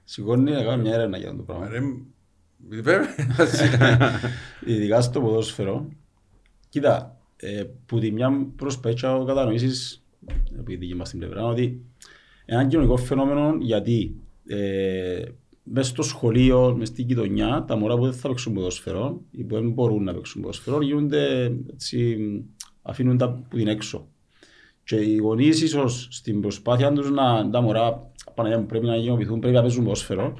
[0.04, 1.68] Σηκώνει να κάνω μια έρευνα για το πράγμα.
[2.68, 3.06] Βέβαια.
[4.66, 5.88] Ειδικά στο ποδόσφαιρο.
[6.70, 10.04] Κοίτα, ε, που τη μια προσπέτσα ο κατανοήσεις,
[10.58, 11.80] επειδή δική μας την πλευρά, ότι
[12.44, 14.14] ένα κοινωνικό φαινόμενο γιατί
[14.46, 15.22] ε,
[15.62, 19.54] μέσα στο σχολείο, μέσα στην κοινωνία, τα μωρά που δεν θα παίξουν ποδοσφαιρό ή που
[19.54, 22.18] δεν μπορούν να παίξουν ποδοσφαιρό γίνονται έτσι,
[22.82, 24.08] αφήνουν τα που την έξω.
[24.84, 28.10] Και οι γονείς ίσως στην προσπάθεια τους να τα μωρά
[28.66, 30.34] πρέπει να γενοποιηθούν, πρέπει να παίζουν ποδοσφαιρό.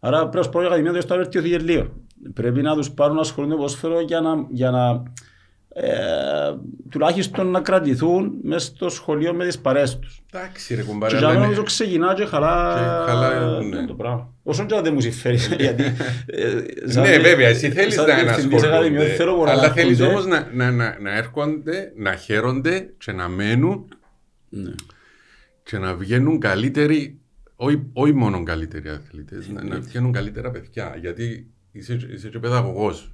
[0.00, 1.86] Άρα πρέπει να σπρώει η Ακαδημία του να βελτιωθεί λίγο.
[2.32, 5.02] Πρέπει να τους πάρουν να ασχολούνται ποδοσφαιρό για να, για να
[5.76, 5.90] ε,
[6.90, 10.22] τουλάχιστον να κρατηθούν μέσα στο σχολείο με τις παρέες τους.
[10.32, 11.18] Εντάξει ρε κουμπάρε.
[11.18, 13.86] Και νομίζω ξεκινά και χαλά, και χαλά ναι.
[13.86, 14.32] το πράγμα.
[14.42, 15.36] Όσον και δεν μου συμφέρει.
[15.58, 15.82] γιατί,
[16.26, 19.50] ε, ναι βέβαια, εσύ θέλεις να ανασχολούνται.
[19.50, 23.88] Αλλά θέλεις όμως να, να, να, να έρχονται, να χαίρονται και να μένουν
[24.48, 24.74] ναι.
[25.62, 27.18] και να βγαίνουν καλύτεροι,
[27.56, 30.96] όχι, όχι μόνο καλύτεροι αθλητές, να, να βγαίνουν καλύτερα παιδιά.
[31.00, 33.13] Γιατί είσαι, είσαι και παιδαγωγός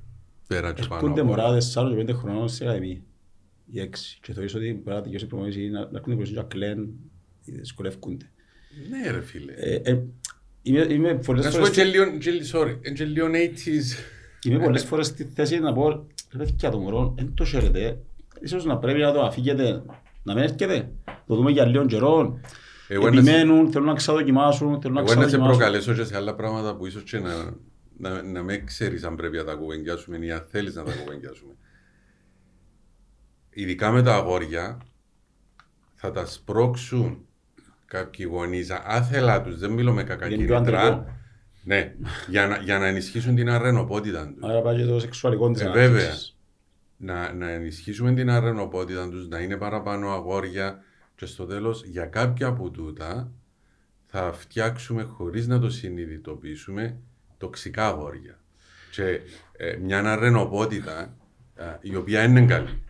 [0.54, 0.94] πέρα και πάνω.
[0.94, 3.00] Έρχονται μωράδες 4-5 χρονών σε ακαδημία.
[3.72, 4.18] Οι έξι.
[4.22, 6.88] Και θεωρείς ότι μπορεί να τελειώσει η προμονήση να έρχονται προς και κλαίν
[7.44, 8.30] ή δυσκολεύκονται.
[8.90, 9.52] Ναι ρε φίλε.
[9.52, 10.02] Ε, ε,
[10.62, 11.44] είμαι, είμαι πολλές φορές...
[11.44, 13.98] Να σου πω και λίγο 80's.
[14.46, 17.98] Είμαι πολλές φορές στη θέση να πω, ρε παιδιά το μωρό, δεν το χαίρετε.
[18.40, 19.82] Ίσως να πρέπει να το αφήγετε,
[20.22, 20.90] να μην έρχεται.
[21.26, 22.40] Το δούμε για λίγο καιρό.
[22.88, 25.40] Επιμένουν, θέλουν να ξαδοκιμάσουν, θέλουν να ξαδοκιμάσουν.
[25.40, 27.54] Εγώ να σε προκαλέσω και σε άλλα πράγματα που ίσως και να
[28.00, 31.52] να, να με ξέρεις αν πρέπει να τα κουβεντιάσουμε ή αν θέλεις να τα κουβεντιάσουμε.
[33.50, 34.78] Ειδικά με τα αγόρια,
[35.94, 37.26] θα τα σπρώξουν
[37.86, 41.18] κάποιοι γονείς, άθελά τους, δεν μιλώ με κακά κίνητρα.
[41.64, 41.94] Ναι,
[42.28, 44.50] για να, για να ενισχύσουν την αρενοπότητα τους.
[44.50, 46.14] Άρα πάει το σεξουαλικό της ε, Βέβαια.
[46.96, 50.82] Να, να ενισχύσουμε την αρενοπότητα τους, να είναι παραπάνω αγόρια
[51.16, 53.32] και στο τέλος για κάποια από τούτα
[54.06, 56.98] θα φτιάξουμε χωρίς να το συνειδητοποιήσουμε
[57.40, 58.38] τοξικά αγόρια.
[58.90, 59.20] Και
[59.56, 61.16] ε, μια αρενοπότητα
[61.54, 62.82] ε, η οποία είναι καλή.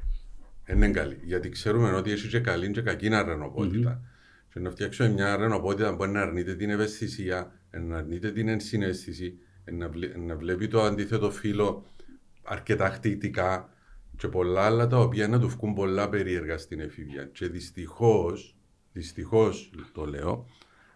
[0.66, 1.18] Είναι καλή.
[1.22, 4.00] Γιατί ξέρουμε ότι έχει και καλή και κακή αρενοπότητα.
[4.00, 4.52] Mm-hmm.
[4.52, 9.38] Και να φτιάξουμε μια αρενοπότητα που να αρνείται την ευαισθησία, να αρνείται την ενσυναίσθηση,
[9.72, 11.86] να, βλέ, να βλέπει το αντίθετο φύλλο
[12.42, 13.72] αρκετά χτυπητικά
[14.16, 17.24] και πολλά άλλα τα οποία να του βγουν πολλά περίεργα στην εφηβεία.
[17.24, 18.56] Και δυστυχώς,
[18.92, 20.46] δυστυχώς το λέω,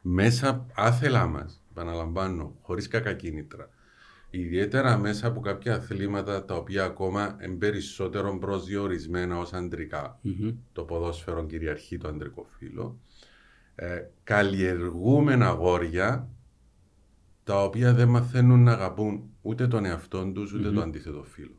[0.03, 3.69] μέσα άθελά μας επαναλαμβάνω, χωρίς κακά κίνητρα.
[4.31, 10.21] Ιδιαίτερα μέσα από κάποια αθλήματα τα οποία ακόμα είναι περισσότερο προσδιορισμένα ως αντρικά.
[10.25, 10.55] Mm-hmm.
[10.73, 12.99] Το ποδόσφαιρο κυριαρχεί το αντρικό φύλλο.
[13.75, 16.29] Ε, καλλιεργούμε αγόρια
[17.45, 20.75] τα οποία δεν μαθαίνουν να αγαπούν ούτε τον εαυτό τους ούτε mm-hmm.
[20.75, 21.57] το αντίθετο φύλλο.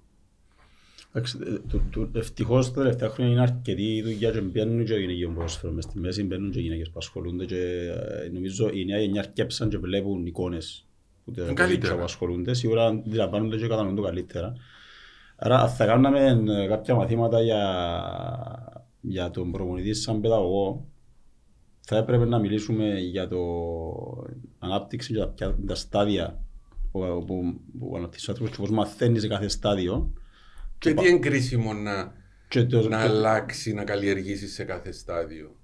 [1.15, 5.99] Ε, Ευτυχώς τα τελευταία χρόνια είναι αρκετή δουλειά και μπαίνουν και γυναικείο ποδόσφαιρο μες στη
[5.99, 7.91] μέση, μπαίνουν και γυναίκες που ασχολούνται και
[8.25, 10.87] ε, νομίζω η νέα γενιά αρκέψαν και βλέπουν εικόνες
[11.25, 14.53] που τα ασχολούνται, σίγουρα αντιλαμβάνονται και κατανοούν το καλύτερα.
[15.35, 17.63] Άρα θα κάναμε ε, κάποια μαθήματα για,
[19.01, 20.85] για τον προπονητή σαν παιδαγωγό,
[21.79, 23.39] θα έπρεπε να μιλήσουμε για το
[24.59, 26.41] ανάπτυξη και τα, τα στάδια
[26.91, 30.13] που, που, που αναπτύσσει ο άνθρωπος και πώς μαθαίνεις σε κάθε στάδιο
[30.77, 32.13] και τι είναι κρίσιμο να,
[32.69, 32.89] το...
[32.89, 35.55] να αλλάξει, να καλλιεργήσεις σε κάθε στάδιο.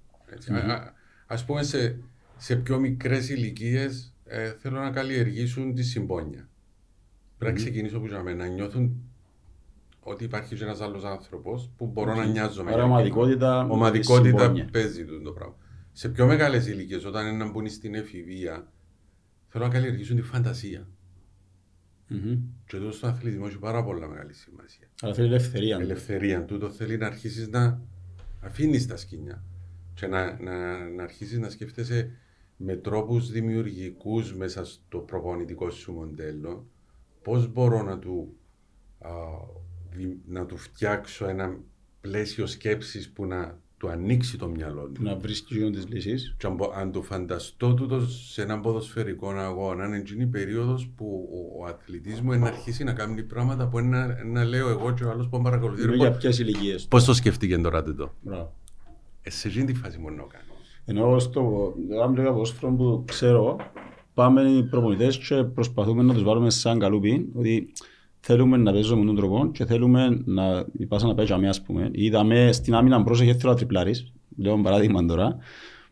[0.48, 0.70] Mm-hmm.
[0.70, 1.98] Α ας πούμε σε,
[2.36, 6.40] σε πιο μικρές ηλικίες ε, θέλω να καλλιεργήσουν τη συμπόνια.
[6.40, 7.38] Mm-hmm.
[7.38, 9.02] Πρέπει να ξεκινήσω από να, να νιώθουν
[10.00, 12.72] ότι υπάρχει ένας άλλος άνθρωπος που μπορώ να νοιάζομαι.
[12.72, 15.56] Άρα ομαδικότητα, ομαδικότητα παίζει το πράγμα.
[15.92, 18.72] Σε πιο μεγάλες ηλικίες, όταν είναι να μπουν στην εφηβεία,
[19.48, 20.88] θέλω να καλλιεργήσουν τη φαντασία.
[22.12, 22.38] Mm-hmm.
[22.66, 24.88] Και εδώ στον αθλητισμό έχει πάρα πολλά μεγάλη σημασία.
[25.00, 25.78] Αλλά θέλει ελευθερία.
[25.80, 26.44] Ελευθερία.
[26.44, 27.82] Τούτο θέλει να αρχίσεις να
[28.40, 29.44] αφήνεις τα σκηνιά.
[29.94, 32.10] και να, να, να αρχίσεις να σκέφτεσαι
[32.56, 36.66] με τρόπους δημιουργικούς μέσα στο προπονητικό σου μοντέλο
[37.22, 38.36] πώς μπορώ να του,
[38.98, 39.10] α,
[40.26, 41.60] να του φτιάξω ένα
[42.00, 45.02] πλαίσιο σκέψης που να του ανοίξει το μυαλό του.
[45.02, 46.34] Να βρει και τις λύσεις.
[46.38, 51.62] Και αν, αν το φανταστώ τούτος σε έναν ποδοσφαιρικό αγώνα, είναι η περίοδος που ο,
[51.62, 55.10] ο αθλητής μου να αρχίσει να κάνει πράγματα που να, να λέω εγώ και ο
[55.10, 55.82] άλλος που παρακολουθεί.
[55.82, 56.86] Είναι για ποιες ηλικίες.
[56.86, 58.14] Πώς το σκεφτήκε τώρα τούτο;
[59.22, 60.44] Ε, σε αυτή τη φάση μόνο να κάνει.
[60.84, 63.56] Ενώ στο άμβλεγα ποδόσφαιρο που ξέρω,
[64.14, 67.72] πάμε οι προπονητές και προσπαθούμε να τους βάλουμε σαν καλούπι ότι
[68.24, 71.88] θέλουμε να παίζουμε με τον τρόπο και θέλουμε να υπάρχει να παίζει αμέσως πούμε.
[71.92, 75.36] Είδαμε στην άμυνα πρόσεχε θέλω να τριπλάρεις, λέω παράδειγμα τώρα,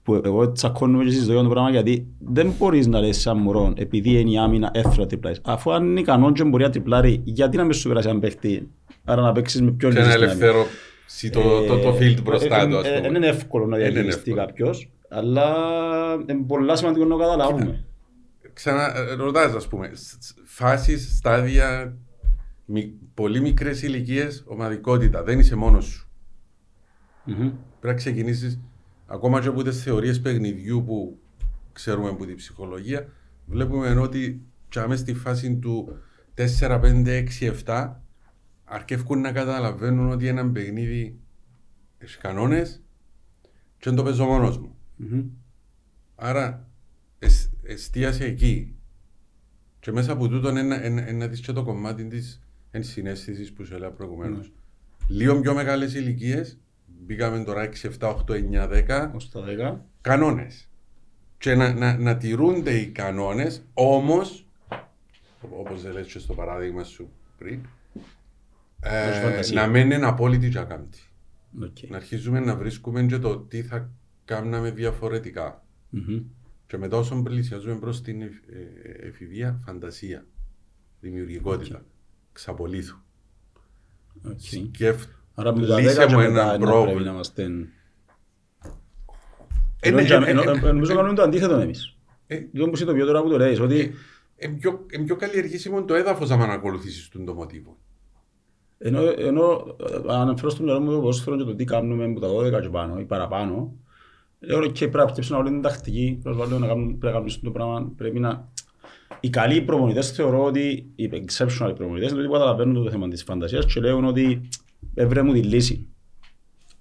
[0.03, 3.73] που εγώ τσακώνουμε και συζητώ για το πράγμα γιατί δεν μπορείς να λες σαν μωρό
[3.77, 5.41] επειδή είναι η άμυνα έθελα τριπλάρεις.
[5.45, 8.69] Αφού αν είναι ικανό και μπορεί να τριπλάρει, γιατί να με σου περάσει αν παίχτη,
[9.05, 10.67] άρα να παίξεις με πιο λίγες Και ένα ελευθερό
[11.33, 13.17] το, το, το field ε, μπροστά του, ας πούμε.
[13.17, 15.55] Είναι εύκολο να διαχειριστεί κάποιος, αλλά
[16.27, 17.85] είναι πολλά σημαντικό να καταλάβουμε.
[18.53, 19.91] Ξαναρωτάς, ας πούμε,
[20.45, 21.97] φάσεις, στάδια
[23.15, 25.23] πολύ μικρές ηλικίες ομαδικότητα.
[25.23, 26.09] Δεν είσαι μόνος σου.
[27.27, 27.53] Mm-hmm.
[27.81, 28.61] Πρέπει να ξεκινήσεις
[29.07, 31.19] ακόμα και από τις θεωρίες παιχνιδιού που
[31.73, 33.09] ξέρουμε από την ψυχολογία.
[33.47, 35.99] Βλέπουμε ότι τσάμε στη φάση του
[36.35, 37.93] 4, 5, 6, 7
[38.65, 41.19] αρκεύουν να καταλαβαίνουν ότι ένα παιχνίδι
[41.99, 42.83] έχεις κανόνες
[43.79, 44.77] και δεν το παίζω μόνος μου.
[45.01, 45.25] Mm-hmm.
[46.15, 46.69] Άρα
[47.63, 48.75] εστίασε εκεί.
[49.81, 50.53] Και μέσα από τούτο
[51.13, 54.53] να δεις και το κομμάτι της ενσυναίσθηση που σου έλεγα προηγουμένως.
[54.53, 55.05] Mm.
[55.09, 59.11] Λίγο πιο μεγάλες ηλικίες, μπήκαμε τώρα 6, 7, 8, 9, 10.
[59.15, 59.77] Ω τα 10.
[60.01, 60.69] Κανόνες.
[61.39, 64.47] Και να, να, να τηρούνται οι κανόνες, όμως,
[65.51, 67.61] όπως έλεγε και στο παράδειγμα σου πριν,
[68.81, 70.99] ε, να μένει ένα απόλυτη τζακάμπτη.
[71.63, 71.89] Okay.
[71.89, 73.91] Να αρχίζουμε να βρίσκουμε και το τι θα
[74.25, 75.65] κάνουμε διαφορετικά.
[75.93, 76.23] Mm-hmm.
[76.67, 78.23] Και μετά όσο πλησιάζουμε προς την
[79.03, 80.27] εφηβεία, φαντασία,
[81.01, 81.83] δημιουργικότητα.
[81.83, 82.00] Okay
[82.41, 82.97] ξαπολύθου.
[84.29, 84.69] Okay.
[84.75, 85.05] Σκεφ...
[85.35, 87.49] Άρα με τα δέκα και μετά πρέπει να είμαστε...
[90.63, 91.97] Νομίζω κάνουμε το αντίθετο εμείς.
[92.27, 93.93] Δεν που το πιο τώρα που το λέεις, ότι...
[94.93, 97.79] Είναι πιο καλλιεργήσιμο το έδαφος να ακολουθήσεις τον μοτίβο.
[98.79, 99.77] Ενώ, ενώ
[100.09, 102.99] αναφέρω στο μυαλό μου το ποδόσφαιρο και το τι κάνουμε από τα 12 και πάνω
[102.99, 103.75] ή παραπάνω,
[104.39, 106.97] λέω και πρέπει να φτιάξουμε όλη την τακτική, πρέπει να κάνουμε
[107.43, 108.49] το πράγμα, πρέπει να
[109.21, 113.67] οι καλοί προπονητές θεωρώ ότι οι exceptional προπονητές είναι ότι καταλαβαίνουν το θέμα της φαντασίας
[113.67, 114.49] και λέγουν ότι
[114.95, 115.87] έβρε μου τη λύση.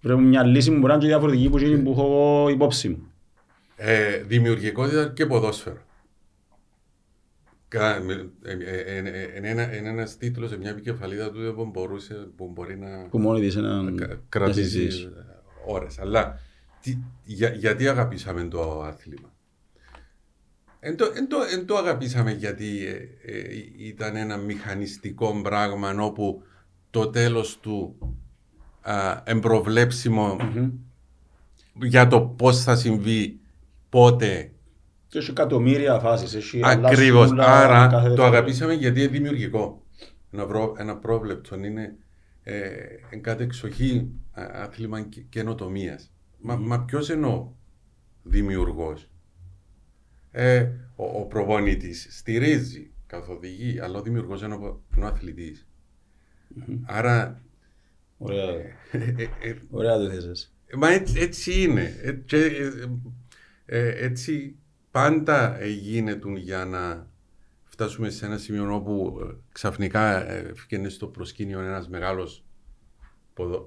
[0.02, 3.12] Βρε μια λύση που μπορεί να είναι διαφορετική που, είναι που έχω υπόψη μου.
[3.76, 5.78] Ε, δημιουργικότητα και ποδόσφαιρο.
[9.38, 13.56] Είναι ένας τίτλος σε μια επικεφαλίδα του που, μπορούσε, που μπορεί να που μόνη της
[13.56, 13.94] ένα...
[14.30, 14.90] κρατήσει
[15.68, 16.00] ώρες.
[16.00, 16.40] Αλλά
[17.24, 19.29] για, γιατί αγαπήσαμε το άθλημα.
[20.80, 23.42] Εν το, εν, το, εν το αγαπήσαμε γιατί ε, ε,
[23.78, 26.44] ήταν ένα μηχανιστικό πράγμα όπου
[26.90, 27.96] το τέλος του
[28.82, 30.70] α, εμπροβλέψιμο mm-hmm.
[31.74, 33.40] για το πώς θα συμβεί,
[33.90, 34.52] πότε.
[35.08, 36.56] Και έχει εκατομμύρια φάσεις.
[36.64, 37.32] Ακριβώς.
[37.38, 39.84] Άρα το αγαπήσαμε γιατί είναι δημιουργικό.
[40.32, 41.96] Ένα, προ, ένα πρόβλεπτο είναι
[42.44, 46.12] ε, κάτι εξοχή άθλημα καινοτομίας.
[46.12, 46.38] Mm-hmm.
[46.42, 47.52] Μα, μα ποιος εννοώ
[48.24, 49.10] δημιουργός;
[50.40, 55.58] Ε, ο, ο προπονητής στηρίζει, καθοδηγεί, αλλά ο δημιουργός είναι ο, ο αθλητη
[56.86, 57.42] Άρα.
[58.18, 58.50] Ωραία.
[58.92, 60.54] Ε, ε, Ωραία το θες.
[60.78, 61.96] Μα έτσι, έτσι είναι.
[63.76, 64.56] έτσι
[64.92, 67.08] πάντα γίνεται για να
[67.64, 69.20] φτάσουμε σε ένα σημείο όπου
[69.52, 72.46] ξαφνικά έφυγε στο προσκήνιο ένας μεγάλος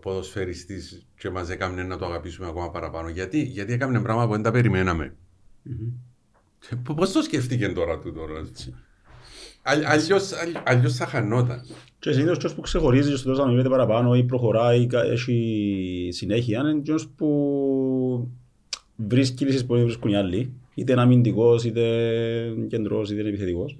[0.00, 3.08] ποδοσφαιριστής και μας έκανε να το αγαπήσουμε ακόμα παραπάνω.
[3.08, 5.16] Γιατί, γιατί έκανε πράγμα που δεν τα περιμέναμε.
[6.96, 8.50] Πώς το σκέφτηκε τώρα του τώρα.
[10.64, 11.60] Αλλιώς θα χανόταν.
[11.98, 16.80] Και συνήθως ποιος που ξεχωρίζει στο τέλος να μην παραπάνω ή προχωράει, έχει συνέχεια, είναι
[16.80, 18.30] ποιος που
[18.96, 20.52] βρίσκει λύσεις που δεν βρίσκουν οι άλλοι.
[20.74, 21.82] Είτε είναι αμυντικός, είτε
[22.68, 23.78] κεντρός, είτε είναι επιθετικός.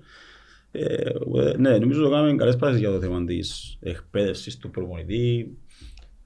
[0.71, 1.11] Ε,
[1.59, 5.57] ναι, νομίζω ότι κάνουμε καλές πράσεις για το θέμα της εκπαίδευσης του προπονητή,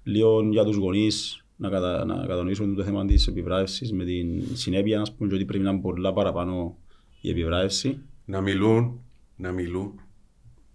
[0.03, 4.99] λίγο για τους γονείς, να, κατα, να κατανοήσουμε το θέμα της επιβράβευσης με την συνέπεια,
[4.99, 6.77] να πούμε ότι πρέπει να είναι πολλά παραπάνω
[7.21, 8.03] η επιβράβευση.
[8.25, 9.01] Να μιλούν,
[9.37, 10.01] να μιλούν.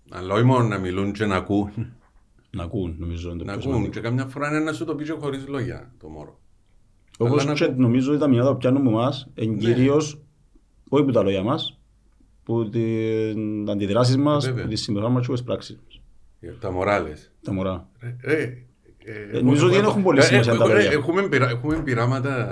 [0.09, 1.71] Αλλά όχι μόνο να μιλούν και να ακούν.
[2.51, 3.33] Να ακούν, νομίζω.
[3.33, 6.39] Να ακούν και καμιά φορά είναι να σου το πει και χωρίς λόγια το μόρο.
[7.17, 7.75] Όπως και να...
[7.75, 9.59] νομίζω ότι τα μηνύματα που πιάνουμε εμάς, είναι ναι.
[9.59, 10.21] κυρίως,
[10.89, 11.79] όχι που τα λόγια μας,
[12.43, 13.35] που τις
[13.69, 16.01] αντιδράσεις μας, που τις συμπεριφοράς μας και τις πράξεις μας.
[16.59, 17.31] Τα μοράλες.
[17.41, 17.89] Τα μωρά.
[17.99, 18.65] Ε, Ε,
[19.41, 20.91] νομίζω ότι δεν έχουν πολύ σημασία τα παιδιά.
[20.91, 22.49] Έχουμε, έχουμε πειράματα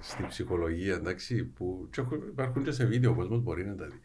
[0.00, 1.88] στην ψυχολογία, εντάξει, που
[2.30, 4.00] υπάρχουν και σε βίντεο, ο κόσμος μπορεί να τα δει.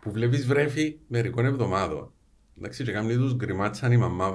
[0.00, 2.12] Που βλέπεις βρέφη μερικών εβδομάδων.
[2.58, 4.30] Εντάξει, και κάνουν τους γκριμάτσαν η μαμά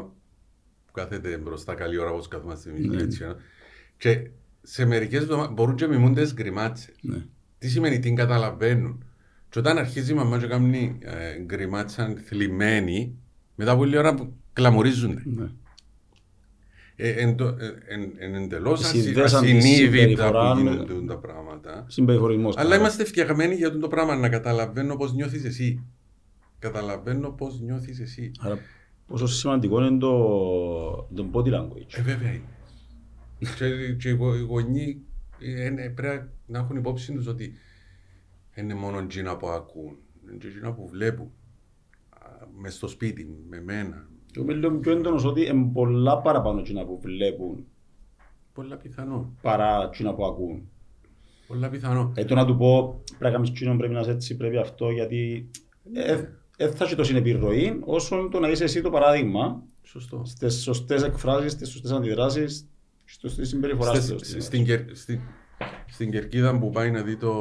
[0.86, 3.19] που κάθεται μπροστά καλή ώρα όπως καθόμαστε εμείς.
[3.19, 3.34] Ναι.
[3.97, 4.30] Και
[4.62, 6.95] σε μερικές εβδομάδες μπορούν και μιμούνται τις γκριμάτσες.
[7.02, 7.25] Ναι.
[7.58, 9.04] Τι σημαίνει, τι καταλαβαίνουν.
[9.49, 13.17] Και όταν αρχίζει η μαμά και κάνει ε, γκριμάτσαν θλιμμένη,
[13.56, 15.23] μετά από λίγη ώρα κλαμουρίζονται.
[17.00, 17.08] Ναι.
[17.08, 17.22] Ε,
[17.88, 21.88] εν, εν, εντελώς ασυνείδητα που γίνονται τα πράγματα.
[22.56, 25.84] Αλλά είμαστε φτιαγμένοι για το πράγμα να καταλαβαίνω πώς νιώθεις εσύ.
[26.60, 28.32] Καταλαβαίνω πώς νιώθεις εσύ.
[28.40, 28.60] Άρα
[29.08, 30.18] πόσο σημαντικό είναι το,
[31.16, 31.94] το body language.
[31.98, 32.44] Ε, βέβαια είναι.
[33.58, 34.98] και, και οι γονείς
[35.40, 37.54] ε, πρέπει να έχουν υπόψη τους ότι
[38.56, 41.32] είναι μόνο εκείνα που ακούν, είναι εκείνα που βλέπουν.
[42.62, 47.00] Μες στο σπίτι, με μένα, το λέω πιο έντονος ότι είναι πολλά παραπάνω εκείνα που
[47.00, 47.65] βλέπουν.
[48.54, 49.34] Πολλά πιθανό.
[49.42, 50.70] Παρά εκείνα που ακούν.
[51.48, 52.12] Πολλά πιθανό.
[52.15, 54.89] Ε, το να του πω πρέπει να κάνεις εκείνο, πρέπει να είσαι έτσι, πρέπει αυτό,
[54.89, 55.50] γιατί
[55.84, 59.63] δεν ε, θα έχει τόση επιρροή όσο το να είσαι εσύ το παράδειγμα.
[59.84, 60.22] Σωστό.
[60.26, 62.68] Στις σωστές εκφράσεις, στις σωστές αντιδράσεις,
[63.06, 64.18] στη συμπεριφοράς σου.
[64.20, 65.20] Στην, στην,
[65.88, 67.34] στην κερκίδα που πάει να δει το,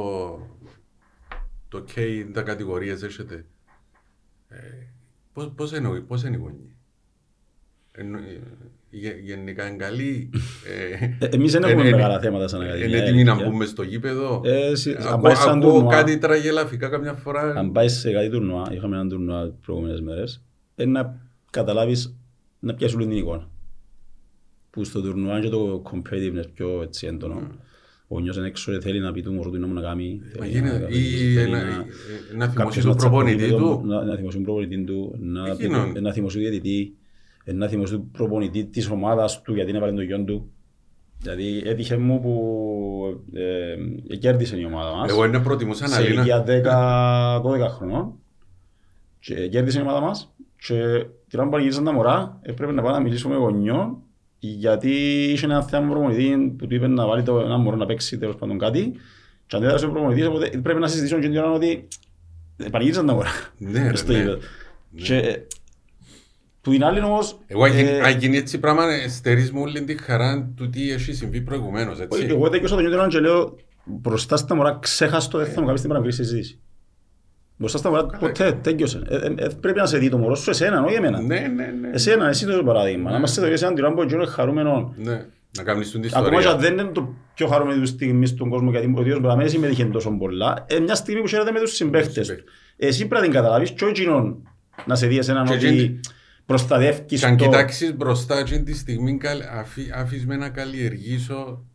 [1.67, 3.45] το K, τα κατηγορίες έρχεται.
[4.47, 4.57] Ε,
[5.33, 6.68] πώς, πώς, εννοεί, πώς είναι η γονή.
[9.23, 10.29] Γενικά είναι καλή.
[11.19, 12.87] Ε, εμείς δεν έχουμε μεγάλα θέματα σαν ακαδημία.
[12.87, 14.41] Είναι έτοιμοι να μπούμε στο γήπεδο.
[14.45, 14.71] Ε,
[15.49, 17.41] ακούω κάτι τραγελαφικά καμιά φορά.
[17.41, 20.43] Αν πάεις σε κάτι τουρνουά, είχαμε έναν τουρνουά προηγούμενες μέρες,
[20.75, 21.19] να
[21.51, 22.17] καταλάβεις
[22.59, 23.49] να πιάσεις όλη την εικόνα.
[24.69, 27.47] Που στο τουρνουά και το competitiveness πιο έτσι έντονο.
[28.07, 30.21] Ο γονιός είναι έξω και θέλει να πει του μωρού του να κάνει.
[30.51, 30.61] Ή
[32.35, 33.81] να θυμώσει τον προπονητή του.
[33.85, 35.15] Να θυμώσει τον προπονητή του,
[36.01, 36.93] να θυμώσει τον διαιτητή
[37.43, 40.51] να θυμώσει του προπονητή της ομάδας του γιατί είναι βάλει το γιον του.
[41.21, 43.23] Δηλαδή έτυχε μου που
[44.09, 45.11] ε, κέρδισε η ομάδα μας.
[45.11, 46.05] Εγώ είναι προτιμούσα να είναι.
[46.05, 46.43] Σε ηλικία
[47.43, 48.13] 10-12 χρονών.
[49.19, 50.33] Και κέρδισε η ομάδα μας.
[50.55, 54.03] Και την ώρα που γύρισαν τα μωρά, έπρεπε να πάμε να μιλήσουμε με γονιό
[54.39, 54.91] γιατί
[55.31, 58.35] είχε ένα θέμα προπονητή που του είπε να βάλει το, ένα μωρό να παίξει τέλος
[58.35, 58.91] πάντων κάτι.
[59.47, 61.87] Και αν δεν έδωσε ο προπονητής, οπότε πρέπει να συζητήσουν και την ώρα ότι
[62.71, 63.29] πανηγύρισαν τα μωρά.
[63.57, 64.37] Ναι, ναι.
[64.95, 65.41] Και
[66.69, 67.39] που την άλλη όμως...
[67.47, 71.41] Εγώ ε, αν γίνει έτσι πράγμα στερείς μου όλη τη χαρά του τι έχει συμβεί
[71.41, 72.25] προηγουμένως, έτσι.
[72.29, 75.89] Εγώ τέτοιος το νιώθω και λέω μπροστά στα μωρά ξέχαστο δεν θα μου κάνεις την
[75.89, 76.59] παραγωγή συζήτηση.
[77.57, 79.01] Μπροστά στα μωρά ποτέ τέλειωσε.
[79.09, 81.21] Ε, ε, πρέπει να σε δει το μωρό σου εσένα, όχι εμένα.
[81.21, 81.89] Ναι, ναι, ναι.
[81.93, 83.11] Εσένα, εσύ το παράδειγμα.
[83.11, 84.93] Να είμαστε εδώ και έναν τυράν που είναι χαρούμενο.
[84.97, 85.25] Ναι.
[85.57, 86.27] Να κάνεις την ιστορία.
[86.27, 89.35] Ακόμα και δεν είναι το πιο χαρούμενο στιγμής στον κόσμο γιατί ο Διός μπορεί να
[89.35, 90.65] μην συμμετείχε τόσο πολλά.
[90.67, 92.43] Ε, μια στιγμή που χαίρεται με τους συμπαίχτες.
[92.77, 94.07] Εσύ πρέπει να την καταλάβεις και όχι
[94.85, 95.99] να σε δει εσέναν ότι
[96.49, 97.27] προστατεύκεις το...
[97.27, 99.19] Αν κοιτάξεις μπροστά και τη στιγμή
[99.95, 101.65] αφήσεις με να καλλιεργήσω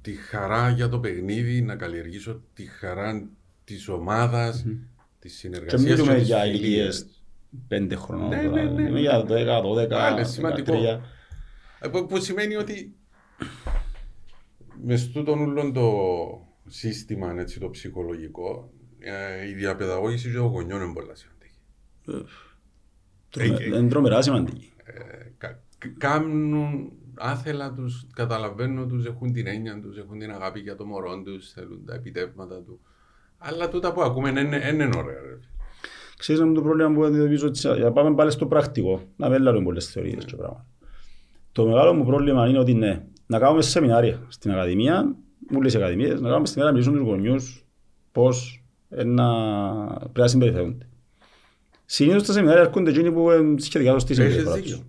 [0.00, 3.28] τη χαρά για το παιχνίδι, να καλλιεργήσω τη χαρά
[3.64, 4.78] της ομάδας, mm-hmm.
[5.18, 7.06] της συνεργασίας και μιλούμε για ηλικίες
[7.68, 8.88] πέντε χρονών, ναι, ναι, ναι.
[8.88, 9.00] ναι.
[9.00, 9.88] για 10, 12,
[11.80, 11.90] 13.
[11.90, 12.94] Που, που σημαίνει ότι
[14.84, 15.90] μες τούτον όλο το
[16.66, 21.58] σύστημα έτσι, το ψυχολογικό, ε, η διαπαιδαγώγηση των γονιών είναι πολλά σημαντική.
[23.66, 24.72] Είναι τρομερά σημαντική.
[25.98, 31.22] Κάνουν άθελα τους, καταλαβαίνουν τους, έχουν την έννοια τους, έχουν την αγάπη για το μωρό
[31.22, 32.80] τους, θέλουν τα επιτεύγματα του.
[33.38, 34.40] Αλλά τούτα που ακούμε είναι,
[34.72, 35.16] είναι ωραία.
[36.16, 40.24] Ξέρεις το πρόβλημα που αντιμετωπίζω, για πάμε πάλι στο πρακτικό, να μην λέμε πολλές θεωρίες
[40.24, 40.66] και πράγματα.
[41.52, 45.16] Το μεγάλο μου πρόβλημα είναι ότι ναι, να κάνουμε σεμινάρια στην Ακαδημία,
[45.50, 47.66] μου λέει Ακαδημίες, να κάνουμε στην να μιλήσουμε τους γονιούς
[48.12, 49.26] πώς να
[49.86, 50.88] πρέπει να συμπεριφέρονται.
[51.90, 54.82] Συνήθως στα σεμινάρια έρχονται εκείνοι που είναι σχετικά σωστοί συμπεριφορά τους.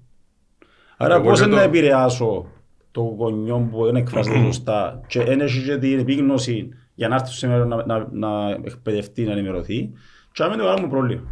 [0.98, 2.52] Άρα πώς να επηρεάσω
[2.92, 7.28] το γονιό που δεν εκφράζεται σωστά και δεν έχει και την επίγνωση για να έρθει
[7.28, 9.92] στο σεμινάριο να, να, να εκπαιδευτεί, να ενημερωθεί
[10.32, 11.24] και αυτό είναι το μεγάλο πρόβλημα.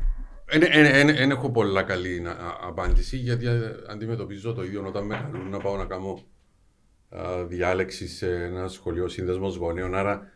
[1.16, 2.24] Δεν έχω πολλά καλή
[2.68, 3.48] απάντηση γιατί
[3.90, 6.20] αντιμετωπίζω το ίδιο όταν με καλούν να πάω να κάνω
[7.48, 9.96] διάλεξη σε ένα σχολείο σύνδεσμος γονέων.
[9.96, 10.32] Άρα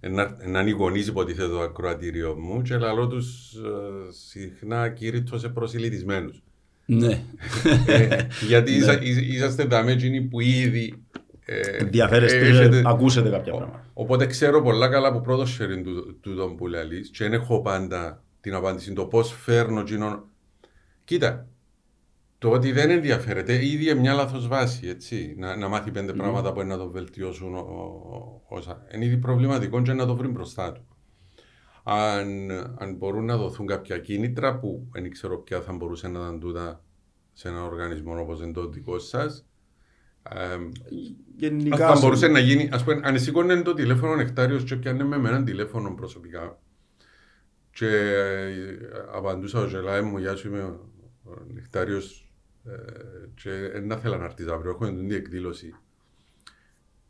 [0.00, 5.48] να είναι οι γονείς υποτίθεται το ακροατήριο μου και λαλό τους ε, συχνά κήρυτο σε
[5.48, 6.42] προσιλητισμένους.
[6.86, 7.22] Ναι.
[7.86, 8.98] Ε, γιατί ναι.
[9.04, 11.02] είσαστε τα μέτζινοι που ήδη
[11.44, 13.86] ε, Διαφέρεστε, ακούσετε κάποια πράγματα.
[13.92, 15.82] Οπότε ξέρω πολλά καλά που πρώτο sharing
[16.20, 20.24] του τον που λέει και δεν έχω πάντα την απάντηση το πώς φέρνω κοινών.
[21.04, 21.48] Κοίτα,
[22.38, 25.34] το ότι δεν ενδιαφέρεται ήδη είναι μια λάθος βάση, έτσι.
[25.38, 26.16] Να, να μάθει πέντε mm.
[26.16, 27.54] πράγματα που είναι να το βελτιώσουν
[28.48, 28.86] όσα.
[28.94, 30.86] Είναι ήδη προβληματικό και να το βρει μπροστά του.
[31.82, 36.40] Αν, αν μπορούν να δοθούν κάποια κίνητρα που δεν ξέρω ποια θα μπορούσε να ήταν
[36.40, 36.84] τούτα
[37.32, 39.46] σε ένα οργανισμό όπως είναι το δικό σας.
[41.36, 41.94] Γενικά.
[41.94, 45.44] Θα μπορούσε να γίνει, ας πούμε, αν σηκώνει το τηλέφωνο νεκτάριος και πιάνε με έναν
[45.44, 46.58] τηλέφωνο προσωπικά.
[47.70, 48.78] Και ε,
[49.12, 52.27] απαντούσα ο Ζελάη μου, γεια σου είμαι ο νεκτάριος.
[52.68, 53.50] Ε, και
[53.86, 55.74] δεν θέλω να έρθεις αύριο, έχω την εκδήλωση.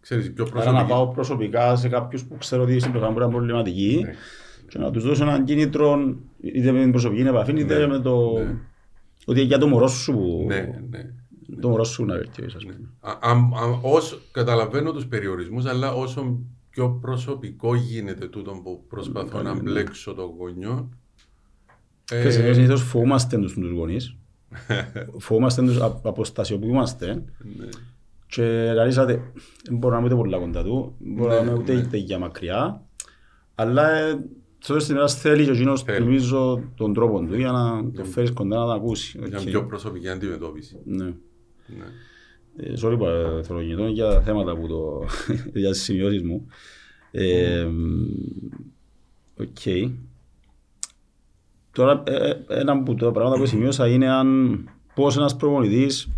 [0.01, 0.69] Ξέρεις, πιο προσωπική.
[0.69, 4.15] Άρα να πάω προσωπικά σε κάποιους που ξέρω ότι στην προγράμμα είναι προβληματική ναι.
[4.69, 7.87] και να τους δώσω έναν κίνητρο είτε με την προσωπική επαφή είτε ναι.
[7.87, 8.39] με το...
[8.39, 8.57] Ναι.
[9.27, 11.11] Ότι για το μωρό σου ναι, ναι.
[11.61, 12.89] Το μωρό σου να βελτιώσεις, ας πούμε.
[13.83, 16.39] Όσο καταλαβαίνω τους περιορισμούς, αλλά όσο
[16.71, 20.89] πιο προσωπικό γίνεται τούτο που προσπαθώ να μπλέξω το γονιό.
[22.05, 24.17] Και σε συνήθως φοβούμαστε τους γονείς.
[25.19, 27.25] Φοβούμαστε τους αποστασιοποιούμαστε.
[28.27, 29.33] Και λαλήσατε,
[29.65, 32.83] δεν μπορώ να είμαι ούτε πολλά κοντά του, μπορώ να είμαι ούτε για μακριά,
[33.55, 33.89] αλλά
[34.59, 38.57] στο στην ημέρα θέλει και εκείνος νομίζω τον τρόπο του για να το φέρεις κοντά
[38.57, 39.17] να το ακούσεις.
[39.29, 40.77] Για πιο προσωπική αντιμετώπιση.
[40.85, 41.15] Ναι.
[42.57, 43.05] Ε, sorry που
[43.43, 45.05] θέλω για θέματα που το...
[45.61, 46.47] για τις σημειώσεις μου.
[47.11, 47.67] Ε,
[49.41, 49.91] οκ.
[51.73, 54.59] Τώρα, ε, ένα από τα πράγματα που σημείωσα είναι αν
[54.95, 56.13] πώς ένας προπονητής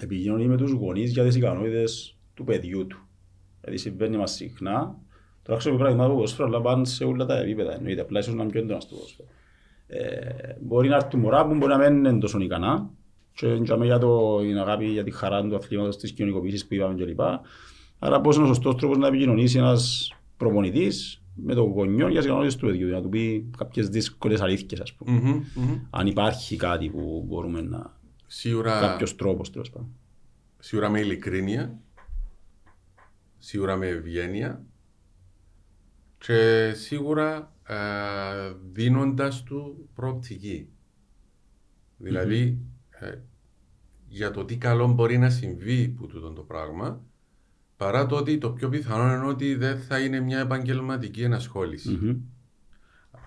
[0.00, 2.98] επικοινωνεί με τους γονείς για τις ικανότητες του παιδιού του.
[3.60, 4.96] Δηλαδή συμβαίνει μας συχνά.
[5.42, 7.74] Τώρα ξέρω πράγμα που ποδόσφαιρο, αλλά πάνε σε όλα τα επίπεδα.
[7.74, 9.28] Εννοείται, απλά ίσως να μην πιο έντονα στο ποδόσφαιρο.
[9.86, 12.90] Ε, μπορεί να έρθουν μωρά που μπορεί να μην είναι τόσο ικανά,
[13.32, 17.20] και για το, την αγάπη για τη χαρά του αθλήματος, της κοινωνικοποίησης που είπαμε κλπ.
[17.98, 22.24] Άρα πώς είναι ο σωστός τρόπος να επικοινωνήσει ένας προπονητής με τον γονιό για τις
[22.24, 25.20] ικανότητες του παιδιού, να του πει κάποιες δύσκολες αλήθειες, ας πούμε.
[25.22, 25.80] Mm-hmm, mm-hmm.
[25.90, 27.98] Αν υπάρχει κάτι που μπορούμε να...
[28.26, 28.80] Σίγουρα...
[28.80, 29.88] Κάποιος τρόπος, τέλος πάντων.
[30.58, 31.80] Σίγουρα με ειλικρίνεια,
[33.38, 34.64] σίγουρα με ευγένεια
[36.18, 37.76] και σίγουρα ε,
[38.72, 40.68] δίνοντας του προοπτική.
[41.96, 42.58] Δηλαδή,
[42.90, 43.18] ε,
[44.08, 47.04] για το τι καλό μπορεί να συμβεί που τούτο το πράγμα,
[47.80, 51.22] παρά το ότι το πιο πιθανό είναι ότι δεν θα είναι μια επαγγελματική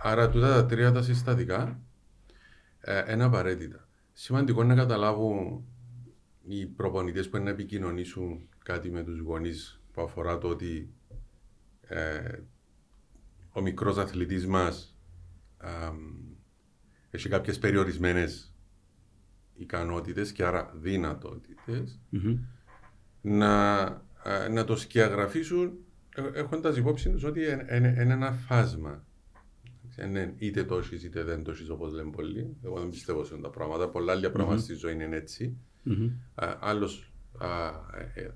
[0.01, 1.79] Άρα τούτα τα τρία τα συστατικά
[2.79, 3.87] ε, είναι απαραίτητα.
[4.11, 5.63] Σημαντικό είναι να καταλάβουν
[6.43, 10.93] οι προπονητές που είναι να επικοινωνήσουν κάτι με τους γονείς που αφορά το ότι
[11.81, 12.39] ε,
[13.51, 14.97] ο μικρός αθλητής μας
[17.09, 18.55] έχει κάποιες περιορισμένες
[19.53, 21.19] ικανότητες και άρα να,
[21.65, 21.83] ε,
[23.21, 24.11] να
[24.65, 25.71] το σκιαγραφίσουν
[26.15, 29.03] ε, έχοντας υπόψη τους ότι είναι ένα φάσμα.
[30.03, 32.57] Είναι είτε το έχεις είτε δεν το έχεις όπως λένε πολλοί.
[32.63, 33.89] Εγώ δεν πιστεύω σε τα πράγματα.
[33.89, 35.57] Πολλά άλλα πράγματα στη ζωή είναι έτσι.
[36.59, 37.11] Άλλος
[38.13, 38.27] ε,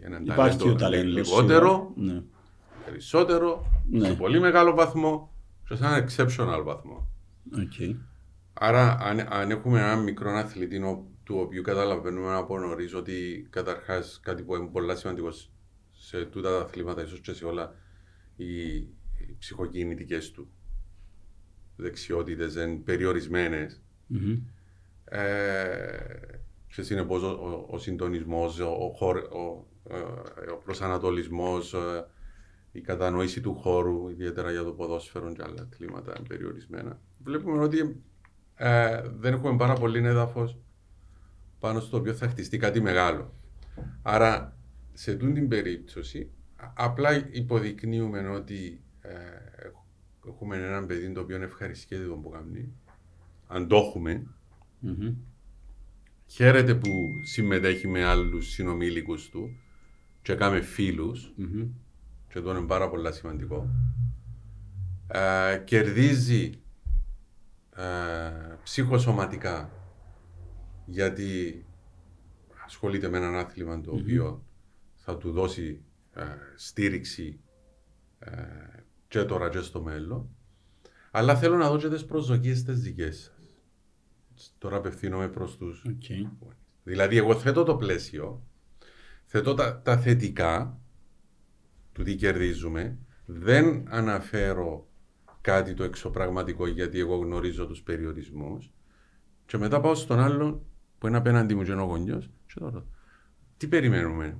[0.00, 2.22] έναν Υπάρχει ταλέντο λιγότερο, ναι.
[2.84, 4.06] περισσότερο, ναι.
[4.06, 5.32] σε πολύ μεγάλο βαθμό
[5.68, 7.08] και σε έναν exceptional βαθμό.
[7.56, 7.96] Okay.
[8.52, 10.78] Άρα, αν, αν έχουμε έναν μικρό αθλητή
[11.28, 15.28] του οποίου καταλαβαίνουμε από νωρίς ότι καταρχάς κάτι που είναι πολύ σημαντικό
[15.90, 17.74] σε τούτα τα αθλήματα, ίσως και σε όλα,
[18.36, 20.48] οι, οι ψυχοκινητικές του
[21.76, 23.82] δεξιότητες είναι περιορισμένες.
[24.14, 24.40] Mm-hmm.
[25.04, 25.98] Ε,
[26.68, 29.08] συνεπώ ο, ο, ο συντονισμός, ο, ο,
[29.38, 29.66] ο,
[30.52, 32.06] ο προσανατολισμός, ε,
[32.72, 37.00] η κατανόηση του χώρου, ιδιαίτερα για το ποδόσφαιρο και άλλα αθλήματα περιορισμένα.
[37.24, 38.02] Βλέπουμε ότι
[38.54, 40.58] ε, δεν έχουμε πάρα πολύ έδαφος
[41.58, 43.34] πάνω στο οποίο θα χτιστεί κάτι μεγάλο.
[44.02, 44.56] Άρα,
[44.92, 46.30] σε τούν την περίπτωση,
[46.74, 49.14] απλά υποδεικνύουμε ότι ε,
[50.28, 52.72] έχουμε έναν παιδί το οποίο ευχαριστιέται τον που κάνει.
[53.46, 54.26] Αν το εχουμε
[56.26, 56.90] Χαίρεται που
[57.22, 59.56] συμμετέχει με άλλους συνομήλικους του
[60.22, 61.32] και κάνει φίλους
[62.28, 63.70] και αυτό είναι πάρα πολύ σημαντικό.
[65.08, 66.50] Ε, κερδίζει
[67.76, 69.70] ε, ψυχοσωματικά
[70.90, 71.64] γιατί
[72.64, 74.44] ασχολείται με έναν άθλημα το οποίο
[74.94, 75.82] θα του δώσει
[76.12, 76.22] ε,
[76.54, 77.40] στήριξη
[78.18, 78.32] ε,
[79.08, 80.28] και τώρα και στο μέλλον.
[81.10, 84.50] Αλλά θέλω να δώσετε τις προσδοκίες τι δικές σας.
[84.58, 85.84] Τώρα απευθύνομαι προς τους.
[86.82, 88.42] Δηλαδή, εγώ θέτω το πλαίσιο,
[89.24, 90.80] θέτω τα, τα θετικά
[91.92, 94.88] του τι κερδίζουμε, δεν αναφέρω
[95.40, 98.72] κάτι το εξωπραγματικό γιατί εγώ γνωρίζω τους περιορισμούς
[99.46, 100.62] και μετά πάω στον άλλον
[100.98, 102.84] που είναι απέναντι μου και είναι ο γονιός και τώρα
[103.56, 104.38] τι περιμένουμε,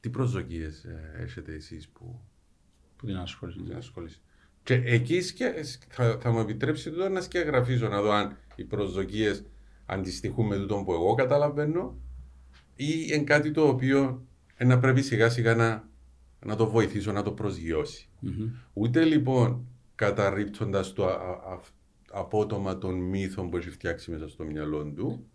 [0.00, 2.20] τι προσδοκίες ε, έχετε εσείς που,
[2.96, 4.20] που την ασχολείστε.
[4.62, 5.20] Και εκεί
[5.88, 9.44] θα, θα μου επιτρέψει τώρα να σκιαγραφίζω να δω αν οι προσδοκίες
[9.86, 11.96] αντιστοιχούν με τούτο που εγώ καταλαβαίνω
[12.76, 14.26] ή είναι κάτι το οποίο
[14.64, 15.88] να πρέπει σιγά σιγά να,
[16.46, 18.08] να το βοηθήσω να το προσγειώσει.
[18.22, 18.50] Mm-hmm.
[18.72, 21.60] Ούτε λοιπόν καταρρύπτοντας το α, α,
[22.10, 25.26] απότομα των μύθων που έχει φτιάξει μέσα στο μυαλό του,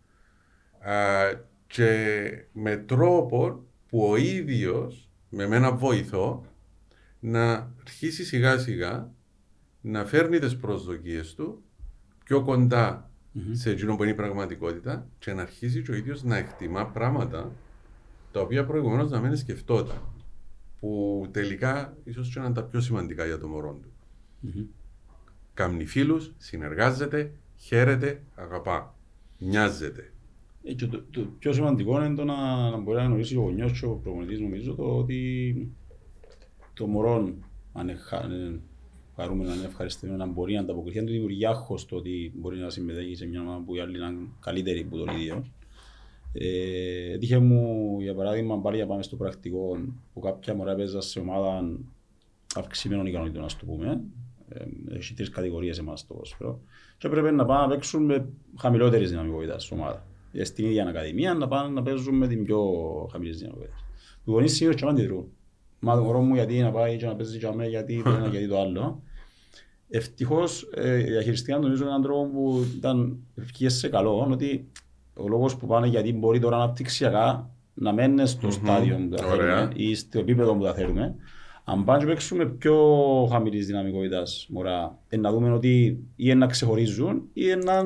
[1.68, 6.46] και με τρόπο που ο ίδιος με ένα βοηθό
[7.20, 9.12] να αρχίσει σιγά σιγά
[9.82, 11.64] να φέρνει τις προσδοκίες του
[12.26, 13.10] πιο κοντα
[13.52, 17.52] σε εκείνο που είναι η πραγματικότητα και να αρχίσει και ο ίδιος να εκτιμά πράγματα
[18.32, 20.02] τα οποία προηγουμένως να μην σκεφτόταν
[20.80, 23.92] που τελικά ίσως και είναι τα πιο σημαντικά για το μωρό του.
[24.46, 24.66] Mm-hmm.
[25.54, 28.96] Κάμνει φίλους, συνεργάζεται, χαίρεται, αγαπά,
[29.38, 30.12] νοιάζεται.
[30.64, 33.80] Ε, και το, το, πιο σημαντικό είναι το να, να μπορεί να γνωρίσει ο γονιός
[33.80, 35.72] και ο προπονητής νομίζω το ότι
[36.74, 37.34] το μωρό
[37.74, 37.98] αν είναι
[39.16, 42.58] χαρούμενο, αν είναι ευχαριστημένο, να μπορεί να ανταποκριθεί, αν του δημιουργεί άγχος το ότι μπορεί
[42.58, 45.46] να συμμετέχει σε μια ομάδα που οι άλλοι είναι καλύτεροι από τον ίδιο.
[46.34, 49.78] Ε, τύχε μου, για παράδειγμα, πάλι για πάμε στο πρακτικό,
[50.14, 51.78] που κάποια μωρά παίζα σε ομάδα
[52.56, 54.04] αυξημένων ικανότητων, ας το πούμε.
[54.50, 56.62] Ε, έχει τρεις κατηγορίες εμάς το πόσφαιρο.
[56.98, 60.06] Και πρέπει να πάνε να παίξουν με χαμηλότερης δυναμικότητας στην ομάδα.
[60.32, 62.62] Ε, στην ίδια ακαδημία να πάνε να παίζουν με την πιο
[63.12, 63.76] χαμηλή δυναμικότητα.
[64.26, 65.26] Οι γονείς συνήθως και αντιδρούν.
[65.80, 68.28] Μα το μωρό μου γιατί να πάει και να παίζει και αμέ, γιατί το ένα
[68.28, 69.04] γιατί το άλλο.
[69.90, 74.68] Ευτυχώς ε, διαχειριστήκαν νομίζω έναν τρόπο που ήταν ευκαιρίες σε καλό, ότι
[75.14, 78.52] ο λόγος που πάνε γιατί μπορεί τώρα αναπτυξιακά να μένει στο mm-hmm.
[78.52, 81.16] στάδιο που τα θέλουμε ή στο επίπεδο που τα θέλουμε.
[81.64, 82.76] Αν πάνε και παίξουμε πιο
[83.32, 87.84] χαμηλής δυναμικότητας μωρά, να δούμε ότι ή να ξεχωρίζουν ή να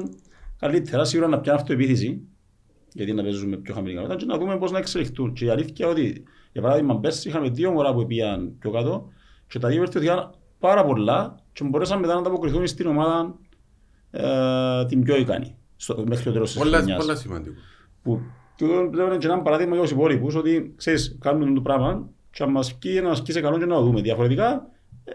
[0.59, 2.21] καλύτερα σίγουρα να πιάνουν αυτοεπίθεση
[2.95, 5.33] γιατί να παίζουν με πιο χαμηλή δυναμικότητα και να δούμε πώς να εξελιχθούν.
[5.33, 9.09] Και η αλήθεια ότι, για παράδειγμα, πέρσι είχαμε δύο μωρά που πήγαν πιο κάτω
[9.47, 10.29] και τα δύο βελτιωθήκαν
[10.59, 13.35] πάρα πολλά και μπορέσαν μετά να ανταποκριθούν στην ομάδα
[14.11, 16.97] ε, την πιο ικανή στο, μέχρι το τέλος της χρονιάς.
[16.97, 17.55] Πολλά σημαντικό.
[18.03, 18.21] Που
[18.57, 22.51] τούτο πλέον είναι ένα παράδειγμα για τους υπόλοιπους ότι ξέρεις, κάνουν το πράγμα και αν
[22.51, 24.01] μας πει να ασκήσει καλό και να το δούμε.
[24.01, 24.67] Διαφορετικά,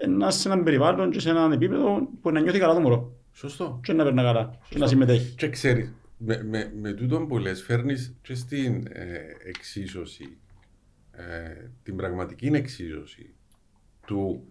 [0.08, 3.12] να είσαι σε έναν περιβάλλον και σε έναν επίπεδο που να νιώθει καλά το μωρό.
[3.32, 3.80] Σωστό.
[3.82, 4.58] Και να περνά καλά Σωστό.
[4.68, 5.34] και να συμμετέχει.
[5.34, 5.92] Και ξέρεις,
[6.22, 10.38] με, με, με τούτο που λες φέρνεις και στην ε, εξίσωση,
[11.10, 13.34] ε, την πραγματική εξίσωση
[14.06, 14.48] του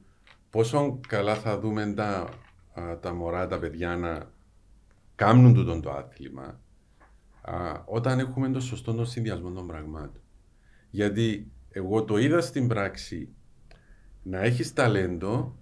[0.49, 2.29] πόσο καλά θα δούμε τα,
[3.01, 4.31] τα μωρά, τα παιδιά να
[5.15, 6.59] κάνουν τούτο το άθλημα
[7.41, 10.21] α, όταν έχουμε το σωστό τον συνδυασμό των πραγμάτων.
[10.89, 13.29] Γιατί εγώ το είδα στην πράξη
[14.23, 15.57] να έχεις ταλέντο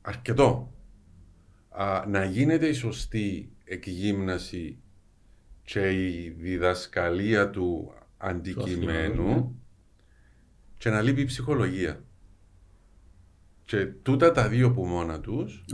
[0.00, 0.72] αρκετό.
[1.68, 4.78] Α, να γίνεται η σωστή εκγύμναση
[5.62, 9.44] και η διδασκαλία του αντικειμένου ναι.
[10.78, 12.02] και να λείπει η ψυχολογία.
[13.64, 15.64] Και τούτα τα δύο που μόνα τους.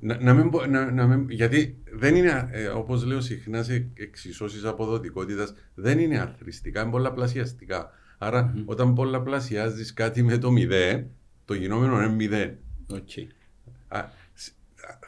[0.00, 4.64] Να, να, μην, να, να μην, γιατί δεν είναι, ε, όπως λέω συχνά σε εξισώσεις
[4.64, 7.90] αποδοτικότητας, δεν είναι αθρηστικά, είναι πολλαπλασιαστικά.
[8.18, 8.64] Άρα, mm-hmm.
[8.64, 11.06] όταν πολλαπλασιάζεις κάτι με το μηδέν,
[11.44, 12.58] το γινόμενο είναι μηδέν.
[12.92, 13.26] Okay.
[13.88, 14.04] Α,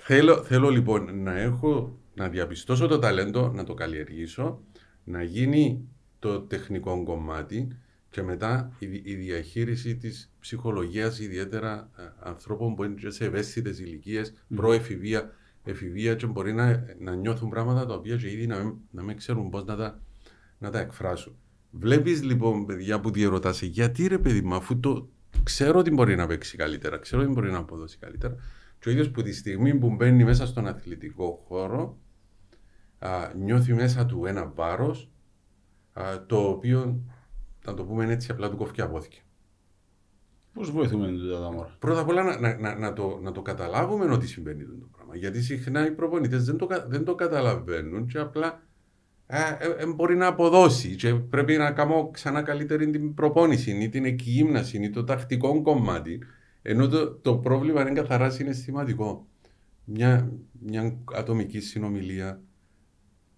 [0.01, 4.61] θέλω, θέλω λοιπόν να έχω, να διαπιστώσω το ταλέντο, να το καλλιεργήσω,
[5.05, 7.69] να γίνει το τεχνικό κομμάτι
[8.11, 14.33] και μετά η, η διαχείριση της ψυχολογίας, ιδιαίτερα ε, ανθρώπων που είναι σε ευαίσθητες ηλικίες,
[14.33, 14.55] mm.
[14.55, 15.31] προεφηβεία,
[15.65, 19.17] εφηβεία, και μπορεί να, να νιώθουν πράγματα τα οποία και ήδη να μην, να μην
[19.17, 20.01] ξέρουν πώς να τα,
[20.59, 21.37] να τα εκφράσουν.
[21.71, 25.09] Βλέπεις λοιπόν, παιδιά, που διαρωτά, γιατί ρε παιδί μου, αφού το
[25.43, 28.35] ξέρω ότι μπορεί να παίξει καλύτερα, ξέρω ότι μπορεί να αποδώσει καλύτερα,
[28.79, 31.99] και ο ίδιος που τη στιγμή που μπαίνει μέσα στον αθλητικό χώρο,
[33.01, 35.11] α, νιώθει μέσα του ένα βάρος
[36.27, 37.01] το οποίο
[37.65, 39.19] να το πούμε έτσι, απλά του κόφηκε απόθηκε.
[40.53, 41.07] Πώς βοηθούμε
[41.41, 41.77] τα μόρα.
[41.79, 45.17] Πρώτα απ' όλα να, να, να, να, το, να το καταλάβουμε ότι συμβαίνει το πράγμα.
[45.17, 48.63] Γιατί συχνά οι προπονητές δεν, το, δεν το καταλαβαίνουν και απλά
[49.27, 53.89] ε, ε, ε, μπορεί να αποδώσει και πρέπει να κάνω ξανά καλύτερη την προπόνηση ή
[53.89, 56.19] την εκγύμναση ή το τακτικό κομμάτι.
[56.63, 59.27] Ενώ το, το πρόβλημα είναι καθαρά συναισθηματικό.
[59.85, 62.41] Μια, μια ατομική συνομιλία,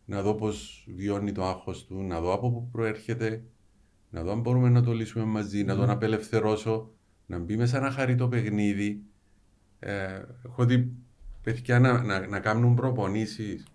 [0.05, 3.45] να δω πώς βιώνει το άγχος του, να δω από πού προέρχεται,
[4.11, 5.93] να δω αν μπορούμε να το λύσουμε μαζί, να τον ναι.
[5.93, 6.91] απελευθερώσω,
[7.27, 9.03] να μπει μέσα να χαρεί το παιχνίδι.
[9.79, 10.93] Ε, έχω δει
[11.43, 13.67] παιδιά να, να, να κάνουν προπονήσεις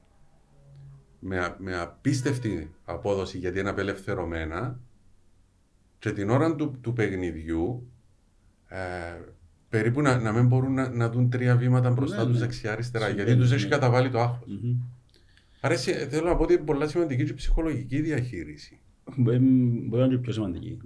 [1.20, 4.80] με, με απίστευτη απόδοση γιατί είναι απελευθερωμένα
[6.00, 7.92] και την ώρα του, του παιχνιδιού
[8.68, 8.78] ε,
[9.70, 12.40] περίπου να, να μην μπορούν να, να δουν τρία βήματα μπροστά ναι, τους ναι.
[12.40, 14.48] δεξιά-αριστερά γιατί τους έχει καταβάλει το άγχος.
[14.48, 14.97] Mm-hmm.
[15.60, 18.80] Άρα θέλω να πω ότι είναι πολλά σημαντική και ψυχολογική διαχείριση.
[19.16, 19.40] Μπορεί
[19.90, 20.78] να είναι πιο σημαντική.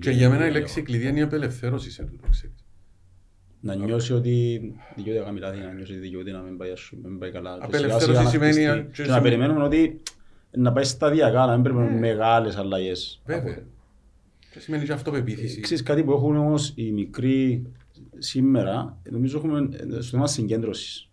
[0.00, 2.28] Και για μένα η λέξη κλειδί είναι η απελευθέρωση σε τούτο,
[3.60, 4.60] Να νιώσει ότι
[4.96, 7.58] δικαιούται να κάνει λάθη, να νιώσει ότι δικαιούται να μην πάει καλά.
[7.60, 8.86] Απελευθέρωση σημαίνει...
[8.92, 10.00] Και να περιμένουμε ότι
[10.50, 12.00] να πάει σταδιακά, να μην περιμένουμε ναι.
[12.00, 13.22] μεγάλες αλλαγές.
[13.24, 13.62] Βέβαια.
[14.50, 15.60] Και σημαίνει και αυτοπεποίθηση.
[15.60, 17.66] Ξέρεις κάτι που έχουν όμως οι μικροί
[18.18, 21.10] σήμερα, νομίζω έχουμε στο θέμα συγκέντρωσης.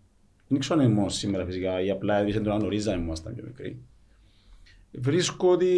[0.52, 3.44] Δεν ξέρω αν είναι μόνο σήμερα φυσικά, ή απλά επειδή δεν το ανορίζαμε ήμασταν πιο
[3.46, 3.78] μικροί.
[4.90, 5.68] βρίσκω ότι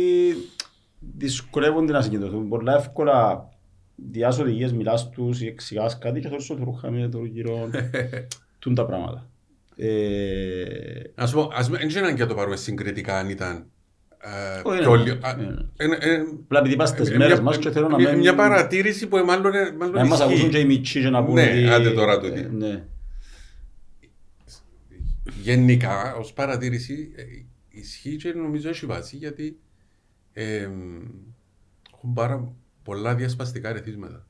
[1.16, 2.48] δυσκολεύονται να συγκεντρωθούν.
[2.48, 3.48] Πολλά εύκολα
[3.94, 7.70] διάς οδηγίες μιλάς τους ή εξηγάς κάτι και θέλεις ότι ρούχαμε το γύρω
[8.58, 9.26] τούν τα πράγματα.
[9.76, 11.00] Ε...
[11.14, 13.66] Ας πω, ας μην είναι και το πάρουμε συγκριτικά αν ήταν
[16.42, 18.18] Απλά επειδή είμαστε στις μέρες μας και θέλω να μένει...
[18.18, 19.92] Μια παρατήρηση που μάλλον ισχύει.
[19.92, 21.44] Να μας ακούσουν και οι μητσί και να πούνε...
[21.44, 22.40] Ναι, άντε τώρα το τι.
[25.43, 27.12] Γενικά, ως παρατήρηση,
[27.68, 29.61] ισχύει και νομίζω έχει βάση γιατί
[30.32, 34.26] έχουν πάρα πολλά διασπαστικά ρεθίσματα.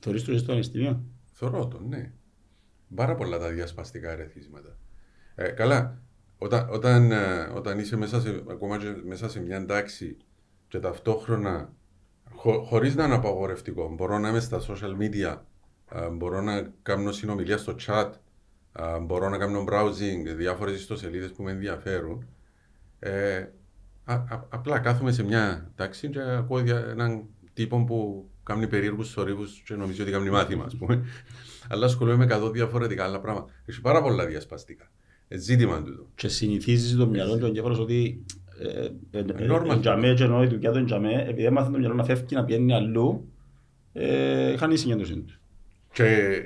[0.00, 2.12] Θεωρείς το στο ανιστήμιο; Θωρώ το, ναι.
[2.94, 4.78] Πάρα πολλά τα διασπαστικά ρεθίσματα.
[5.34, 6.02] Ε, καλά,
[6.38, 10.16] όταν, όταν, ε, όταν είσαι μέσα σε, ακόμα και μέσα σε μια τάξη
[10.68, 11.72] και ταυτόχρονα
[12.34, 15.38] χω, χωρίς να είναι απαγορευτικό, μπορώ να είμαι στα social media,
[15.92, 18.10] ε, μπορώ να κάνω συνομιλία στο chat,
[18.78, 22.26] ε, μπορώ να κάνω browsing, διάφορες ιστοσελίδες που με ενδιαφέρουν.
[22.98, 23.46] Ε,
[24.04, 26.58] α, α, απλά κάθομαι σε μια τάξη και ακούω
[26.90, 31.04] έναν τύπο που κάνει περίεργους θορύβους και νομίζω ότι κάνει μάθημα, ας πούμε.
[31.70, 33.52] Αλλά ασχολούμαι με 100 διαφορετικά άλλα πράγματα.
[33.64, 34.90] Έχει πάρα πολλά διασπαστικά.
[35.28, 36.06] Ε, ζήτημα τούτο.
[36.14, 38.24] Και συνηθίζεις το μυαλό του εγκέφαλος ότι
[39.10, 42.74] εντιαμέ και ενώ η δουλειά του εντιαμέ, επειδή έμαθε το μυαλό να φεύγει να πιένει
[42.74, 43.32] αλλού,
[44.58, 45.34] χάνεις η συγκέντρωση του.
[45.92, 46.38] Και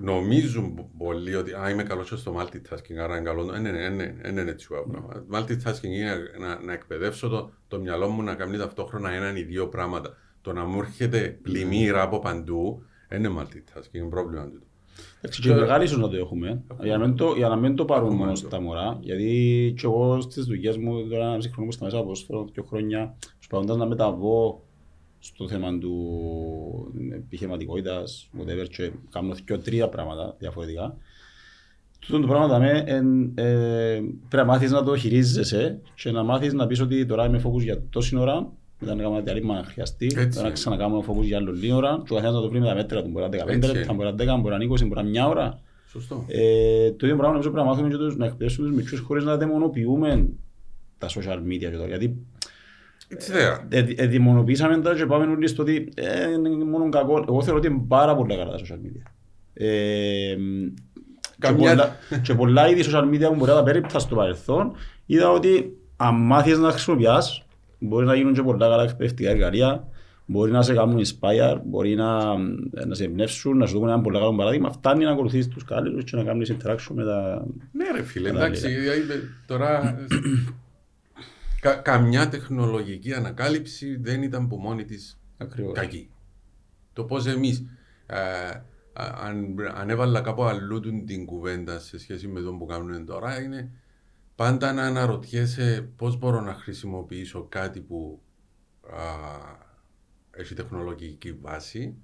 [0.00, 3.44] νομίζουν πολλοί ότι α, είμαι καλός στο multitasking, άρα είναι καλό.
[3.44, 5.24] Δεν είναι έτσι πράγμα.
[5.32, 9.68] Multitasking είναι να, να εκπαιδεύσω το, το μυαλό μου να κάνει ταυτόχρονα έναν ή δύο
[9.68, 10.16] πράγματα.
[10.40, 12.82] Το να μου έρχεται πλημμύρα από παντού,
[13.14, 14.62] είναι multitasking, είναι πρόβλημα του.
[15.18, 17.84] Εντάξει, και μεγάλη ίσως να το έχουμε, για να μην το, για να μην το
[17.84, 21.84] πάρουν μόνο στα μωρά, γιατί και εγώ στις δουλειές μου, τώρα ένα χρόνο που στα
[21.84, 22.12] μέσα από
[22.52, 24.67] δύο χρόνια, προσπαθώντας να μεταβώ
[25.18, 30.96] στο θέμα του επιχειρηματικότητας, whatever, και κάνω δύο τρία πράγματα διαφορετικά.
[31.98, 32.84] Τούτο το πράγμα με,
[33.34, 37.42] ε, πρέπει να μάθεις να το χειρίζεσαι και να μάθεις να πεις ότι τώρα είμαι
[37.44, 41.36] focus για τόση ώρα μετά να κάνουμε διαλύμα αν χρειαστεί, μετά να ξανακάνουμε φόκους για
[41.36, 43.44] άλλο λίγη ώρα και ο καθένας να το βρει με τα μέτρα του, μπορεί να
[43.44, 45.60] 15 λεπτά, μπορεί να 10, μπορεί να 20, μπορεί να μια ώρα.
[45.86, 46.24] Σωστό.
[46.26, 49.24] Ε, το ίδιο πράγμα νομίζω πρέπει να μάθουμε και τους, να εκπαιδεύσουμε τους μικρούς χωρίς
[49.24, 50.28] να δαιμονοποιούμε
[50.98, 52.16] τα social media και τώρα, γιατί
[53.68, 57.24] ε, ε, δημονοποιήσαμε τα και πάμε όλοι στο ότι ε, είναι μόνο κακό.
[57.28, 59.02] Εγώ θεωρώ ότι είναι πάρα πολύ καλά τα social media.
[59.52, 60.36] Ε,
[61.38, 61.70] Καμιά...
[61.70, 64.72] και, πολλά, και πολλά είδη social media που μπορεί να τα περίπτωσα στο παρελθόν
[65.06, 67.48] είδα ότι αν μάθεις να χρησιμοποιάς
[67.78, 69.88] Μπορεί να γίνουν και πολλά καλά εκπαιδευτικά εργαλεία,
[70.26, 72.36] μπορεί να σε κάνουν inspire, μπορεί να,
[72.86, 74.70] να σε εμπνεύσουν, να σου δουν ένα πολύ καλό παράδειγμα.
[74.70, 77.46] Φτάνει να ακολουθείς τους κάλλιους και να κάνεις interaction με τα...
[77.72, 78.68] Ναι ρε φίλε, εντάξει,
[79.46, 79.98] τώρα
[81.60, 85.20] κα, καμιά τεχνολογική ανακάλυψη δεν ήταν που μόνη της
[85.72, 86.10] κακή.
[86.92, 87.64] Το πώς εμείς
[88.06, 93.42] ε, αν, αν έβαλα κάπου αλλού την κουβέντα σε σχέση με τον που κάνουμε τώρα
[93.42, 93.70] είναι
[94.34, 98.22] πάντα να αναρωτιέσαι πώς μπορώ να χρησιμοποιήσω κάτι που
[98.90, 99.02] α,
[100.30, 101.96] έχει τεχνολογική βάση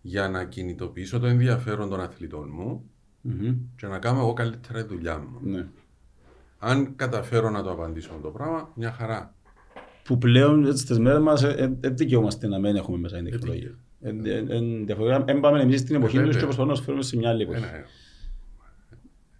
[0.00, 2.90] για να κινητοποιήσω το ενδιαφέρον των αθλητών μου
[3.28, 3.56] mm-hmm.
[3.76, 5.40] και να κάνω εγώ καλύτερα τη δουλειά μου.
[5.42, 5.66] Ναι.
[6.62, 9.34] Αν καταφέρω να το απαντήσω το πράγμα, μια χαρά.
[10.04, 11.40] Που πλέον στι μέρες μας
[11.80, 13.78] δεν δικαιούμαστε να μην έχουμε μέσα την τεχνολογία.
[15.24, 17.64] Δεν πάμε εμείς στην εποχή τους και προσπαθούμε να φέρουμε σε μια άλλη εποχή.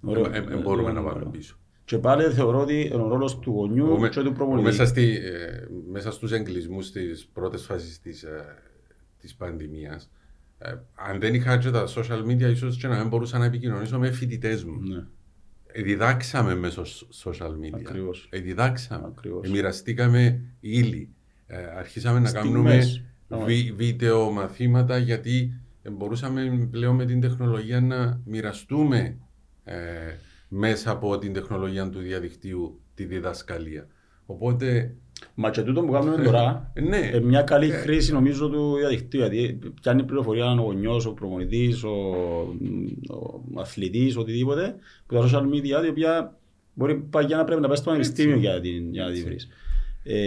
[0.01, 1.57] Δεν μπορούμε να πάμε πίσω.
[1.85, 4.63] Και πάλι θεωρώ ότι ο ρόλος του γονιού με, και του προπονητή.
[4.63, 8.57] Μέσα, στη, ε, μέσα στους εγκλισμούς της πρώτης φάσης της, ε,
[9.19, 10.11] της πανδημίας,
[10.59, 13.99] ε, αν δεν είχα και τα social media, ίσως και να μην μπορούσα να επικοινωνήσω
[13.99, 14.81] με φοιτητές μου.
[14.81, 15.07] Ναι.
[15.73, 16.83] Ε, διδάξαμε μέσω
[17.25, 17.75] social media.
[17.75, 18.29] Ακριβώς.
[18.31, 19.07] Ε, διδάξαμε.
[19.07, 19.49] Ακριβώς.
[19.49, 21.15] Ε, μοιραστήκαμε ύλη.
[21.47, 22.83] Ε, αρχίσαμε να κάνουμε
[23.47, 25.53] βι, βίντεο μαθήματα γιατί
[25.93, 29.19] μπορούσαμε πλέον με την τεχνολογία να μοιραστούμε
[29.65, 29.77] ε,
[30.49, 33.87] μέσα από την τεχνολογία του διαδικτύου τη διδασκαλία.
[34.27, 34.95] Οπότε.
[35.35, 37.11] Μα και τούτο που κάνουμε τώρα, ναι.
[37.13, 37.73] ε, μια καλή ε.
[37.73, 39.19] χρήση νομίζω του διαδικτύου.
[39.21, 41.91] Γιατί πιάνει πληροφορία ο γονιό, ο προπονητή, ο,
[43.55, 44.75] ο αθλητή, οτιδήποτε,
[45.07, 46.37] που τα social media, η οποία
[46.75, 49.37] μπορεί για να πρέπει να πάει στο πανεπιστήμιο για, την, για να τη βρει.
[50.03, 50.21] Ε,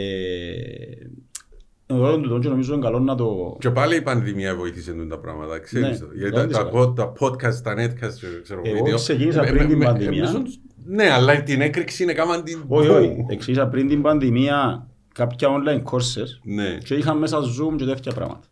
[1.86, 3.58] εγώ του και νομίζω είναι καλό να το...
[3.60, 7.74] Και πάλι η πανδημία βοήθησε τα πράγματα, ξέρεις ναι, Γιατί τα, τα, τα, podcast, τα
[7.78, 8.86] netcast, ξέρω εγώ.
[8.88, 10.44] Εγώ ξεκίνησα ε, πριν την πανδημία.
[10.86, 12.64] Ναι, αλλά την έκρηξη είναι κάμα την...
[12.68, 13.26] Όχι, όχι.
[13.28, 16.78] Ξεκίνησα πριν την πανδημία κάποια online courses ναι.
[16.84, 18.48] και είχα μέσα Zoom και τέτοια πράγματα.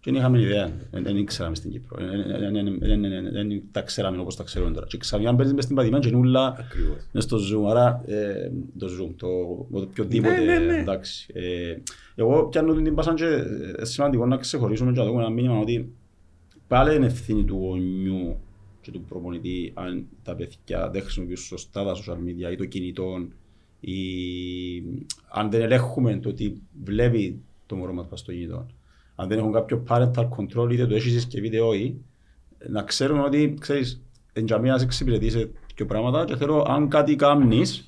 [0.00, 1.96] Και δεν είχαμε ιδέα, δεν ήξεραμε στην Κύπρο,
[2.78, 4.86] δεν τα ξέραμε όπως τα ξέρουμε τώρα.
[4.86, 6.56] Και ξαφνιά παίρνεις μες στην πατημένη και είναι ούλα
[7.12, 8.04] μες στο Zoom, άρα
[8.78, 9.26] το Zoom, το
[9.70, 11.32] οποιοδήποτε, εντάξει.
[12.14, 15.92] Εγώ πιάνω την πάσα και είναι σημαντικό να ξεχωρίσουμε και να δούμε ένα μήνυμα ότι
[16.68, 18.36] πάλι είναι ευθύνη του γονιού
[18.84, 23.28] και του προπονητή αν τα παιδιά δεν χρησιμοποιούν σωστά τα social media ή το κινητό
[23.80, 23.94] η...
[25.28, 28.66] αν δεν ελέγχουμε το ότι βλέπει το μωρό μας στο κινητό,
[29.14, 31.96] αν δεν έχουν κάποιο parental control είτε το έχεις συσκευή είτε όχι,
[32.68, 37.16] να ξέρουμε ότι ξέρεις, εν τζαμί να σε εξυπηρετήσει και πράγματα και θέλω αν κάτι
[37.16, 37.84] κάνεις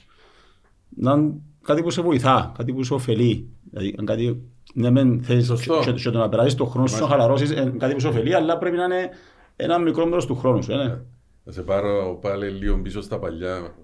[0.88, 1.32] να είναι
[1.62, 3.48] κάτι που σε βοηθά, κάτι που σε ωφελεί.
[3.70, 4.42] Δηλαδή, αν κάτι
[4.74, 5.52] ναι, μεν θέλεις
[5.84, 8.58] και, και, το να περάσεις το χρόνο σου να χαλαρώσεις κάτι που σε ωφελεί, αλλά
[8.58, 9.10] πρέπει να είναι
[9.56, 10.74] ένα μικρό μέρος του χρόνου σου.
[10.74, 11.00] Ναι.
[11.44, 13.74] Θα σε πάρω πάλι λίγο πίσω στα παλιά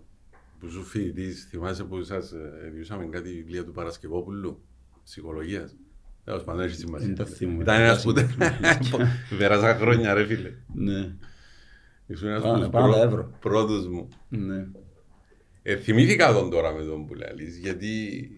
[0.58, 1.46] που σου φοιτητής.
[1.50, 2.32] Θυμάσαι που σας
[2.72, 4.62] διούσαμε κάτι βιβλία του Παρασκευόπουλου,
[5.04, 5.76] ψυχολογίας.
[6.24, 7.14] Τέλος πάντων, έχεις σημασία.
[7.60, 8.12] Ήταν ένας που
[9.38, 10.52] πέρασα χρόνια ρε φίλε.
[10.74, 11.14] Ναι.
[12.06, 14.08] Ήσουν ένας από τους πρώτους μου.
[14.28, 14.66] Ναι.
[15.62, 18.30] Ε, θυμήθηκα τον τώρα με τον που λέει, γιατί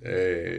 [0.00, 0.58] ε,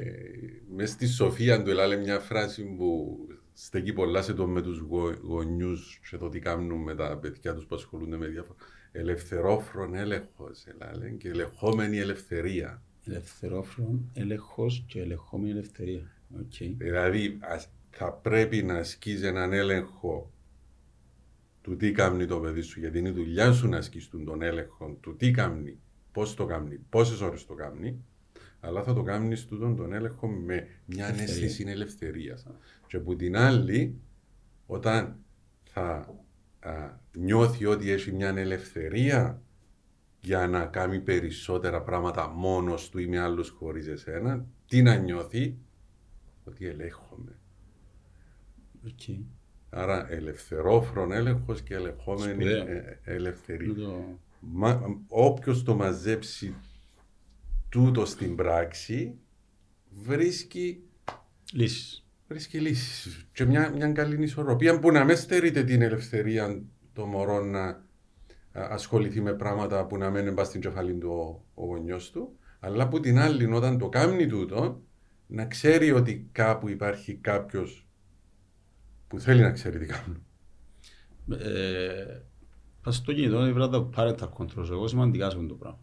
[0.76, 3.18] μες στη Σοφία του έλαβε μια φράση που
[3.58, 4.80] στέκει πολλά σε το με τους
[5.24, 8.58] γονιούς και το τι κάνουν με τα παιδιά τους που ασχολούνται με διάφορα.
[8.92, 12.82] Ελευθερόφρον έλεγχος, έλαβε, και ελεγχόμενη ελευθερία.
[13.06, 16.12] Ελευθερόφρον έλεγχος και ελεγχόμενη ελευθερία.
[16.38, 16.74] Okay.
[16.78, 17.40] Δηλαδή
[17.90, 20.32] θα πρέπει να ασκείς έναν έλεγχο
[21.62, 24.98] του τι κάνει το παιδί σου, γιατί είναι η δουλειά σου να ασκείς τον έλεγχο
[25.02, 25.80] του τι κάνει,
[26.12, 28.04] πώς το κάνει, πόσες ώρες το κάνει,
[28.60, 32.46] αλλά θα το κάνεις τούτον τον έλεγχο με μια αίσθηση ελευθερίας.
[32.96, 34.02] Και από την άλλη,
[34.66, 35.16] όταν
[35.64, 36.16] θα
[36.60, 39.42] α, νιώθει ότι έχει μια ελευθερία
[40.20, 45.58] για να κάνει περισσότερα πράγματα μόνος του ή με άλλους χωρίς εσένα, τι να νιώθει,
[46.44, 47.40] ότι ελέγχομαι.
[48.88, 49.20] Okay.
[49.70, 53.74] Άρα ελευθερόφρον έλεγχος και ελεγχόμενη ε, ελευθερία.
[54.40, 56.56] Μα, όποιος το μαζέψει
[57.70, 59.18] τούτο στην πράξη
[59.90, 60.84] βρίσκει
[61.54, 62.05] λύσεις.
[62.28, 63.28] Βρίσκει λύσεις.
[63.32, 66.64] Και μια, μια καλή ισορροπία που να με στερείται την ελευθερία
[66.94, 67.84] το μωρό να
[68.52, 72.88] ασχοληθεί με πράγματα που να μένουν πας στην κεφαλή του ο, ο γονιός του, αλλά
[72.88, 74.82] που την άλλη όταν το κάνει τούτο,
[75.28, 77.88] να ξέρει ότι κάπου υπάρχει κάποιος
[79.08, 80.24] που θέλει να ξέρει τι κάνει.
[81.44, 82.22] Ε,
[82.86, 84.70] Πας στο κινητό πρέπει να το τα controls.
[84.72, 85.80] Εγώ σημαντικά σε αυτό το πράγμα.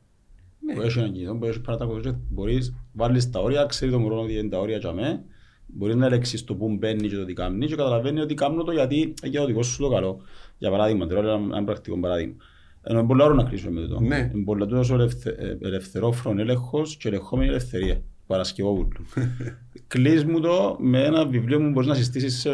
[0.60, 0.74] Ναι.
[0.74, 4.22] Που έχει ένα κινητό, που έχει τα controls, μπορείς βάλεις τα όρια, ξέρει το μωρό
[4.22, 5.24] ότι είναι τα όρια για μέ,
[5.72, 8.72] μπορείς να ελέγξεις το που μπαίνει και το τι κάνει και καταλαβαίνει ότι κάνω το
[8.72, 10.20] γιατί για το δικό σου το καλό.
[10.58, 12.34] Για παράδειγμα, τώρα ένα πρακτικό παράδειγμα.
[12.82, 14.00] Ενώ είναι πολύ να κλείσουμε με το.
[14.00, 14.30] Ναι.
[14.34, 18.02] Είναι πολύ τόσο ελευθε, ελευθερόφρον έλεγχος και ελεγχόμενη ελευθερία.
[18.26, 19.04] Παρασκευόπουλου.
[19.88, 22.50] Κλείς μου το με ένα βιβλίο που μπορείς να συστήσεις σε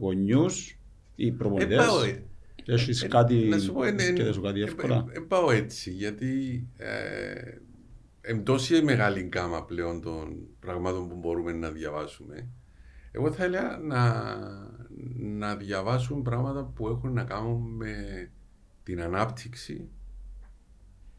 [0.00, 0.78] γονιούς
[1.14, 1.86] ή προπονητές.
[2.66, 5.04] Ε, Έχεις ε, κάτι να σου πω, είναι, και δεν σου κάτι εύκολα.
[5.12, 6.88] Δεν πάω έτσι, γιατί ε,
[8.30, 12.48] εν τόση μεγάλη γκάμα πλέον των πραγμάτων που μπορούμε να διαβάσουμε.
[13.10, 14.24] Εγώ θα έλεγα να,
[15.16, 17.94] να διαβάσουν πράγματα που έχουν να κάνουν με
[18.82, 19.88] την ανάπτυξη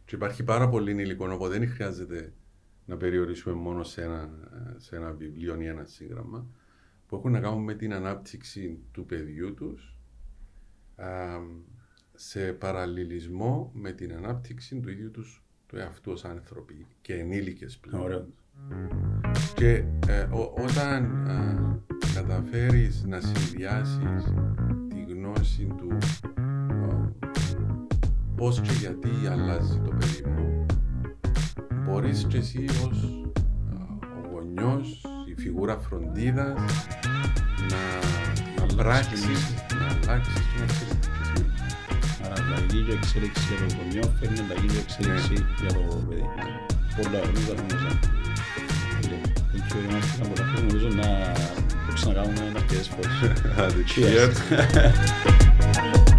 [0.06, 2.34] και υπάρχει πάρα πολύ υλικό, οπότε δεν χρειάζεται
[2.86, 4.30] να περιορίσουμε μόνο σε ένα,
[4.78, 6.48] σε ένα βιβλίο ή ένα σύγγραμμα
[7.08, 9.98] που έχουν να κάνουν με την ανάπτυξη του παιδιού τους
[12.16, 18.34] σε παραλληλισμό με την ανάπτυξη του ίδιου τους του εαυτού ως άνθρωποι και ενήλικες πλέον.
[19.54, 20.28] Και ε,
[20.64, 24.34] όταν ε, καταφέρεις να συνδυάσεις
[24.90, 27.10] τη γνώση του ε,
[28.36, 30.66] πώς και γιατί αλλάζει το παιδί μου,
[31.72, 33.24] μπορείς και εσύ ως
[34.24, 36.60] ο γονιός, η φιγούρα φροντίδας
[37.70, 41.11] να, να πράξεις, να αλλάξεις και να ξέρεις Άρα
[42.38, 46.26] αλλαγή και εξέλιξη για το γονιό φέρνει αλλαγή και εξέλιξη για το παιδί.
[46.96, 47.90] Πολλά ωραία θα μέσα.
[49.52, 51.08] Δεν ξέρω αν θα μπορούμε νομίζω να
[51.86, 53.16] το ξανακάνουμε αρκετές φορές.
[53.92, 54.36] Cheers.